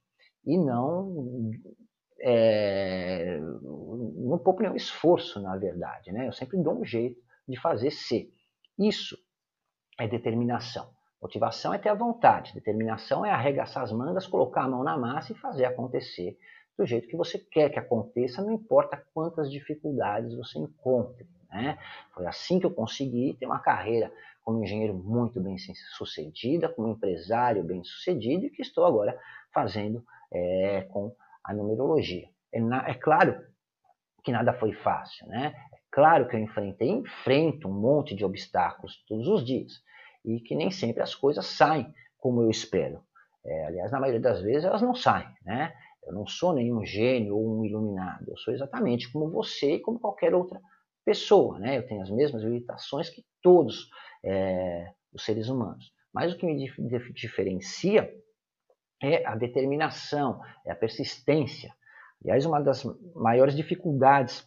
E 0.45 0.59
não 0.59 1.53
é, 2.21 3.39
não 3.41 4.39
pouco 4.39 4.63
nenhum 4.63 4.75
esforço, 4.75 5.41
na 5.41 5.57
verdade, 5.57 6.11
né? 6.11 6.27
Eu 6.27 6.33
sempre 6.33 6.61
dou 6.63 6.81
um 6.81 6.85
jeito 6.85 7.21
de 7.47 7.59
fazer 7.61 7.91
ser. 7.91 8.33
Isso 8.79 9.17
é 9.99 10.09
determinação. 10.09 10.91
Motivação 11.21 11.75
é 11.75 11.79
ter 11.79 11.89
a 11.89 11.95
vontade, 11.95 12.55
determinação 12.55 13.27
é 13.27 13.31
arregaçar 13.31 13.83
as 13.83 13.93
mangas, 13.93 14.27
colocar 14.27 14.63
a 14.63 14.69
mão 14.69 14.85
na 14.85 14.97
massa 14.97 15.33
e 15.33 15.37
fazer 15.37 15.65
acontecer 15.65 16.39
do 16.79 16.87
jeito 16.87 17.09
que 17.09 17.17
você 17.17 17.39
quer 17.39 17.71
que 17.71 17.79
aconteça, 17.79 18.41
não 18.41 18.53
importa 18.53 19.03
quantas 19.13 19.51
dificuldades 19.51 20.37
você 20.37 20.61
encontre. 20.61 21.27
Né? 21.51 21.77
Foi 22.15 22.25
assim 22.27 22.61
que 22.61 22.67
eu 22.67 22.71
consegui 22.71 23.37
ter 23.39 23.47
uma 23.47 23.59
carreira 23.59 24.13
como 24.45 24.63
engenheiro 24.63 24.95
muito 24.95 25.41
bem 25.41 25.57
sucedida, 25.59 26.69
como 26.69 26.89
empresário 26.89 27.65
bem 27.65 27.83
sucedido 27.83 28.47
e 28.47 28.51
que 28.51 28.63
estou 28.63 28.87
agora 28.87 29.19
fazendo 29.53 30.05
é, 30.33 30.83
com 30.93 31.15
a 31.43 31.53
numerologia. 31.53 32.29
É, 32.53 32.59
é, 32.59 32.95
claro 32.95 33.45
que 34.23 34.31
nada 34.31 34.53
foi 34.53 34.73
fácil, 34.73 35.27
né? 35.27 35.53
É 35.73 35.79
claro 35.91 36.29
que 36.29 36.37
eu 36.37 36.41
enfrentei, 36.41 36.89
enfrento 36.89 37.69
um 37.69 37.73
monte 37.73 38.15
de 38.15 38.25
obstáculos 38.25 39.05
todos 39.09 39.27
os 39.27 39.45
dias 39.45 39.83
e 40.37 40.41
que 40.41 40.55
nem 40.55 40.71
sempre 40.71 41.03
as 41.03 41.14
coisas 41.14 41.47
saem 41.47 41.93
como 42.19 42.43
eu 42.43 42.51
espero. 42.51 43.03
É, 43.45 43.67
aliás, 43.67 43.91
na 43.91 44.01
maioria 44.01 44.21
das 44.21 44.43
vezes 44.43 44.64
elas 44.64 44.83
não 44.83 44.95
saem, 44.95 45.29
né? 45.45 45.73
Eu 46.07 46.12
não 46.12 46.27
sou 46.27 46.53
nenhum 46.53 46.85
gênio 46.85 47.37
ou 47.37 47.59
um 47.59 47.64
iluminado, 47.64 48.25
eu 48.29 48.37
sou 48.38 48.53
exatamente 48.53 49.11
como 49.12 49.31
você 49.31 49.75
e 49.75 49.81
como 49.81 50.01
qualquer 50.01 50.35
outra 50.35 50.61
pessoa, 51.05 51.59
né? 51.59 51.79
Eu 51.79 51.87
tenho 51.87 52.03
as 52.03 52.11
mesmas 52.11 52.43
limitações 52.43 53.09
que 53.09 53.25
todos 53.43 53.88
é, 54.25 54.93
os 55.12 55.25
seres 55.25 55.49
humanos. 55.49 55.93
Mas 56.12 56.33
o 56.33 56.37
que 56.37 56.47
me 56.47 56.69
diferencia 57.12 58.12
é 59.03 59.25
a 59.27 59.35
determinação, 59.35 60.41
é 60.67 60.73
a 60.73 60.77
persistência. 60.77 61.73
Aliás, 62.23 62.45
uma 62.45 62.61
das 62.61 62.85
maiores 63.14 63.55
dificuldades 63.55 64.47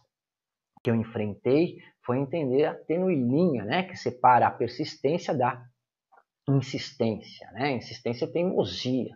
que 0.82 0.90
eu 0.90 0.94
enfrentei 0.94 1.78
foi 2.04 2.18
entender 2.18 2.64
a 2.64 2.74
tênue 2.74 3.14
linha 3.14 3.64
né, 3.64 3.84
que 3.84 3.96
separa 3.96 4.46
a 4.46 4.50
persistência 4.50 5.32
da 5.32 5.64
insistência. 6.48 7.50
Né? 7.52 7.72
Insistência 7.72 8.24
é 8.24 8.28
teimosia. 8.28 9.14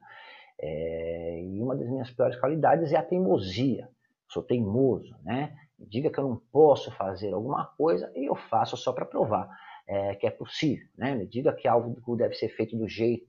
É, 0.58 1.42
e 1.42 1.60
uma 1.60 1.76
das 1.76 1.88
minhas 1.88 2.10
piores 2.10 2.38
qualidades 2.38 2.92
é 2.92 2.96
a 2.96 3.02
teimosia. 3.02 3.88
sou 4.28 4.42
teimoso. 4.42 5.14
Né? 5.22 5.54
Diga 5.78 6.10
que 6.10 6.18
eu 6.18 6.28
não 6.28 6.40
posso 6.52 6.90
fazer 6.92 7.32
alguma 7.32 7.66
coisa 7.76 8.10
e 8.14 8.28
eu 8.28 8.34
faço 8.34 8.76
só 8.76 8.92
para 8.92 9.04
provar 9.04 9.48
é, 9.86 10.14
que 10.14 10.26
é 10.26 10.30
possível. 10.30 10.88
Né? 10.96 11.14
Me 11.14 11.26
diga 11.26 11.52
que 11.52 11.68
algo 11.68 12.16
deve 12.16 12.34
ser 12.34 12.48
feito 12.48 12.76
do 12.76 12.88
jeito 12.88 13.26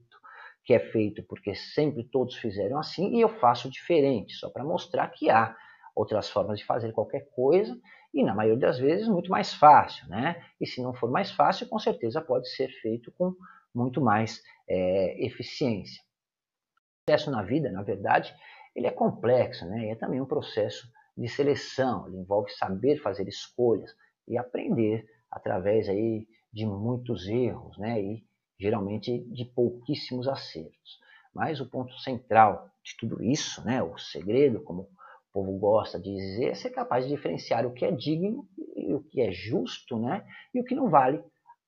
que 0.67 0.73
é 0.73 0.79
feito 0.79 1.23
porque 1.23 1.55
sempre 1.55 2.03
todos 2.03 2.35
fizeram 2.35 2.77
assim 2.77 3.15
e 3.15 3.21
eu 3.21 3.29
faço 3.29 3.69
diferente, 3.69 4.33
só 4.33 4.49
para 4.49 4.65
mostrar 4.65 5.07
que 5.07 5.29
há 5.29 5.55
outras 5.95 6.29
formas 6.29 6.59
de 6.59 6.65
fazer 6.65 6.91
qualquer 6.91 7.29
coisa 7.29 7.73
e 8.13 8.21
na 8.21 8.35
maioria 8.35 8.67
das 8.67 8.77
vezes 8.77 9.07
muito 9.07 9.31
mais 9.31 9.53
fácil, 9.53 10.05
né? 10.09 10.43
E 10.59 10.67
se 10.67 10.81
não 10.81 10.93
for 10.93 11.09
mais 11.09 11.31
fácil, 11.31 11.69
com 11.69 11.79
certeza 11.79 12.21
pode 12.21 12.49
ser 12.49 12.67
feito 12.81 13.13
com 13.13 13.33
muito 13.73 14.01
mais 14.01 14.41
é, 14.69 15.25
eficiência. 15.25 16.01
O 16.01 17.05
processo 17.05 17.31
na 17.31 17.43
vida, 17.43 17.71
na 17.71 17.83
verdade, 17.83 18.33
ele 18.75 18.87
é 18.87 18.91
complexo, 18.91 19.65
né? 19.65 19.85
E 19.85 19.89
é 19.89 19.95
também 19.95 20.21
um 20.21 20.25
processo 20.25 20.87
de 21.17 21.27
seleção. 21.27 22.07
Ele 22.07 22.17
envolve 22.17 22.51
saber 22.51 23.01
fazer 23.01 23.27
escolhas 23.27 23.91
e 24.27 24.37
aprender 24.37 25.05
através 25.31 25.89
aí 25.89 26.27
de 26.53 26.65
muitos 26.65 27.27
erros, 27.27 27.77
né? 27.77 28.01
E 28.01 28.23
geralmente 28.59 29.19
de 29.31 29.45
pouquíssimos 29.45 30.27
acertos. 30.27 30.99
Mas 31.33 31.59
o 31.61 31.69
ponto 31.69 31.93
central 31.99 32.69
de 32.83 32.95
tudo 32.97 33.23
isso, 33.23 33.63
né? 33.65 33.81
O 33.81 33.97
segredo, 33.97 34.61
como 34.61 34.89
povo 35.37 35.57
gosta 35.59 35.99
de 35.99 36.11
dizer, 36.11 36.49
é 36.49 36.55
ser 36.55 36.71
capaz 36.71 37.05
de 37.05 37.11
diferenciar 37.11 37.63
o 37.65 37.71
que 37.71 37.85
é 37.85 37.91
digno 37.91 38.47
e 38.75 38.91
o 38.93 39.03
que 39.03 39.21
é 39.21 39.31
justo, 39.31 39.99
né? 39.99 40.25
E 40.53 40.59
o 40.59 40.63
que 40.63 40.73
não 40.73 40.89
vale 40.89 41.23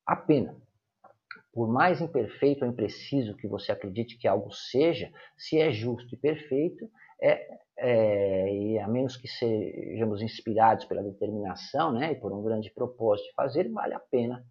a 0.06 0.16
pena. 0.16 0.56
Por 1.52 1.68
mais 1.68 2.00
imperfeito 2.00 2.64
ou 2.64 2.72
impreciso 2.72 3.36
que 3.36 3.48
você 3.48 3.72
acredite 3.72 4.18
que 4.18 4.28
algo 4.28 4.52
seja, 4.52 5.12
se 5.38 5.60
é 5.60 5.72
justo 5.72 6.14
e 6.14 6.18
perfeito, 6.18 6.90
é, 7.22 7.48
é, 7.78 8.54
e 8.54 8.80
a 8.80 8.88
menos 8.88 9.18
que 9.18 9.28
sejamos 9.28 10.22
inspirados 10.22 10.86
pela 10.86 11.04
determinação 11.04 11.92
né, 11.92 12.12
e 12.12 12.16
por 12.16 12.32
um 12.32 12.44
grande 12.44 12.72
propósito 12.72 13.28
de 13.28 13.34
fazer, 13.34 13.70
vale 13.72 13.94
a 13.94 14.00
pena 14.00 14.46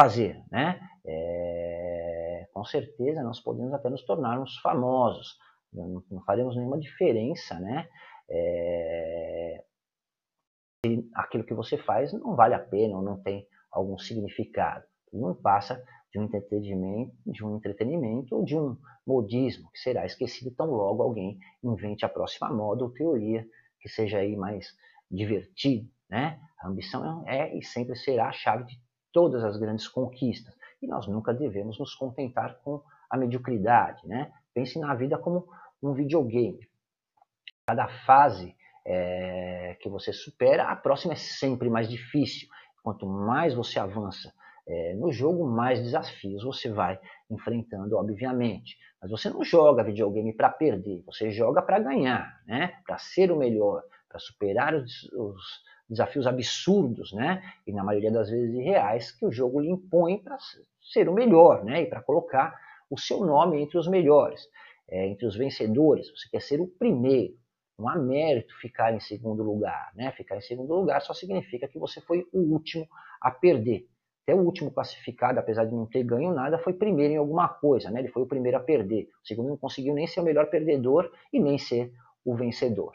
fazer, 0.00 0.42
né? 0.50 0.80
É, 1.04 2.48
com 2.54 2.64
certeza 2.64 3.22
nós 3.22 3.38
podemos 3.40 3.74
até 3.74 3.90
nos 3.90 4.02
tornarmos 4.04 4.56
famosos, 4.58 5.36
não, 5.72 6.02
não 6.10 6.22
faremos 6.22 6.56
nenhuma 6.56 6.78
diferença, 6.78 7.58
né? 7.60 7.86
É, 8.30 9.64
aquilo 11.14 11.44
que 11.44 11.52
você 11.52 11.76
faz 11.76 12.12
não 12.12 12.34
vale 12.34 12.54
a 12.54 12.58
pena 12.58 12.96
ou 12.96 13.02
não 13.02 13.22
tem 13.22 13.46
algum 13.70 13.98
significado. 13.98 14.84
Não 15.12 15.34
passa 15.34 15.82
de 16.12 16.18
um 16.18 16.24
entretenimento, 16.24 17.12
de 17.26 17.44
um 17.44 17.56
entretenimento 17.56 18.34
ou 18.34 18.44
de 18.44 18.56
um 18.56 18.76
modismo 19.06 19.70
que 19.72 19.78
será 19.78 20.04
esquecido 20.04 20.50
tão 20.50 20.66
logo 20.66 21.02
alguém 21.02 21.38
invente 21.62 22.04
a 22.04 22.08
próxima 22.08 22.52
moda 22.52 22.84
ou 22.84 22.90
teoria 22.90 23.46
que 23.80 23.88
seja 23.88 24.18
aí 24.18 24.36
mais 24.36 24.76
divertido, 25.10 25.88
né? 26.08 26.38
A 26.60 26.68
ambição 26.68 27.24
é 27.26 27.56
e 27.56 27.64
sempre 27.64 27.96
será 27.96 28.28
a 28.28 28.32
chave 28.32 28.64
de 28.64 28.80
todas 29.12 29.42
as 29.42 29.56
grandes 29.56 29.88
conquistas 29.88 30.54
e 30.82 30.86
nós 30.86 31.06
nunca 31.06 31.32
devemos 31.32 31.78
nos 31.78 31.94
contentar 31.94 32.58
com 32.62 32.82
a 33.08 33.16
mediocridade, 33.16 34.06
né? 34.06 34.32
Pense 34.54 34.78
na 34.78 34.94
vida 34.94 35.18
como 35.18 35.48
um 35.82 35.92
videogame. 35.92 36.68
Cada 37.66 37.88
fase 38.04 38.54
é, 38.84 39.76
que 39.80 39.88
você 39.88 40.12
supera, 40.12 40.64
a 40.64 40.76
próxima 40.76 41.12
é 41.12 41.16
sempre 41.16 41.70
mais 41.70 41.88
difícil. 41.88 42.48
Quanto 42.82 43.06
mais 43.06 43.54
você 43.54 43.78
avança 43.78 44.32
é, 44.70 44.94
no 44.94 45.10
jogo, 45.10 45.44
mais 45.44 45.82
desafios 45.82 46.44
você 46.44 46.70
vai 46.70 46.96
enfrentando, 47.28 47.96
obviamente. 47.96 48.78
Mas 49.02 49.10
você 49.10 49.28
não 49.28 49.42
joga 49.42 49.82
videogame 49.82 50.32
para 50.32 50.48
perder, 50.48 51.02
você 51.04 51.32
joga 51.32 51.60
para 51.60 51.80
ganhar, 51.80 52.40
né? 52.46 52.74
para 52.86 52.96
ser 52.96 53.32
o 53.32 53.36
melhor, 53.36 53.82
para 54.08 54.20
superar 54.20 54.74
os, 54.74 55.10
os, 55.12 55.70
desafios 55.88 56.24
absurdos, 56.24 57.12
né? 57.12 57.42
e 57.66 57.72
na 57.72 57.82
maioria 57.82 58.12
das 58.12 58.30
vezes 58.30 58.54
irreais, 58.54 59.10
que 59.10 59.26
o 59.26 59.32
jogo 59.32 59.58
lhe 59.58 59.68
impõe 59.68 60.18
para 60.18 60.38
ser 60.80 61.08
o 61.08 61.12
melhor 61.12 61.64
né? 61.64 61.82
e 61.82 61.86
para 61.86 62.00
colocar 62.00 62.56
o 62.88 62.96
seu 62.96 63.26
nome 63.26 63.60
entre 63.60 63.76
os 63.76 63.88
melhores, 63.88 64.48
é, 64.88 65.08
entre 65.08 65.26
os 65.26 65.34
vencedores. 65.34 66.08
Você 66.12 66.28
quer 66.30 66.40
ser 66.40 66.60
o 66.60 66.68
primeiro. 66.68 67.34
Não 67.76 67.88
há 67.88 67.96
mérito 67.96 68.54
ficar 68.60 68.94
em 68.94 69.00
segundo 69.00 69.42
lugar. 69.42 69.90
Né? 69.96 70.12
Ficar 70.12 70.36
em 70.36 70.42
segundo 70.42 70.72
lugar 70.74 71.00
só 71.00 71.12
significa 71.12 71.66
que 71.66 71.78
você 71.78 72.00
foi 72.00 72.24
o 72.32 72.38
último 72.38 72.86
a 73.20 73.32
perder. 73.32 73.89
Até 74.30 74.34
o 74.36 74.44
último 74.44 74.70
classificado, 74.70 75.40
apesar 75.40 75.64
de 75.64 75.74
não 75.74 75.86
ter 75.86 76.04
ganho 76.04 76.32
nada, 76.32 76.56
foi 76.56 76.72
primeiro 76.72 77.14
em 77.14 77.16
alguma 77.16 77.48
coisa. 77.48 77.90
Né? 77.90 77.98
Ele 77.98 78.08
foi 78.08 78.22
o 78.22 78.26
primeiro 78.26 78.56
a 78.56 78.60
perder. 78.60 79.08
O 79.24 79.26
segundo 79.26 79.48
não 79.48 79.56
conseguiu 79.56 79.92
nem 79.92 80.06
ser 80.06 80.20
o 80.20 80.22
melhor 80.22 80.48
perdedor 80.48 81.12
e 81.32 81.40
nem 81.40 81.58
ser 81.58 81.92
o 82.24 82.36
vencedor. 82.36 82.92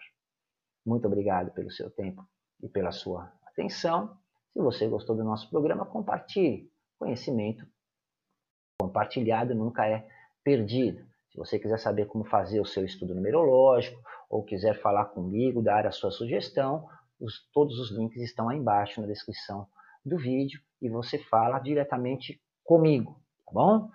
Muito 0.86 1.06
obrigado 1.08 1.52
pelo 1.52 1.70
seu 1.70 1.90
tempo 1.92 2.26
e 2.64 2.70
pela 2.70 2.94
sua 2.94 3.34
atenção. 3.48 4.18
Se 4.54 4.62
você 4.62 4.88
gostou 4.88 5.14
do 5.14 5.26
nosso 5.26 5.50
programa, 5.50 5.86
compartilhe. 5.86 6.72
Conhecimento 6.98 7.68
compartilhado 8.80 9.54
nunca 9.54 9.86
é 9.86 10.08
perdido. 10.42 11.06
Se 11.32 11.38
você 11.38 11.60
quiser 11.60 11.80
saber 11.80 12.06
como 12.06 12.24
fazer 12.24 12.62
o 12.62 12.66
seu 12.66 12.86
estudo 12.86 13.14
numerológico 13.14 14.02
ou 14.30 14.42
quiser 14.42 14.80
falar 14.80 15.08
comigo, 15.08 15.62
dar 15.62 15.86
a 15.86 15.92
sua 15.92 16.12
sugestão, 16.12 16.88
os, 17.20 17.46
todos 17.52 17.78
os 17.78 17.92
links 17.92 18.22
estão 18.22 18.48
aí 18.48 18.58
embaixo 18.58 19.02
na 19.02 19.08
descrição 19.08 19.68
do 20.06 20.18
vídeo 20.18 20.62
e 20.82 20.90
você 20.90 21.18
fala 21.18 21.60
diretamente 21.60 22.42
comigo, 22.64 23.22
tá 23.46 23.52
bom? 23.52 23.90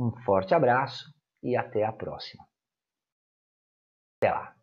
Um 0.00 0.12
forte 0.24 0.54
abraço 0.54 1.12
e 1.42 1.56
até 1.56 1.84
a 1.84 1.92
próxima. 1.92 2.46
Até 4.18 4.32
lá! 4.32 4.59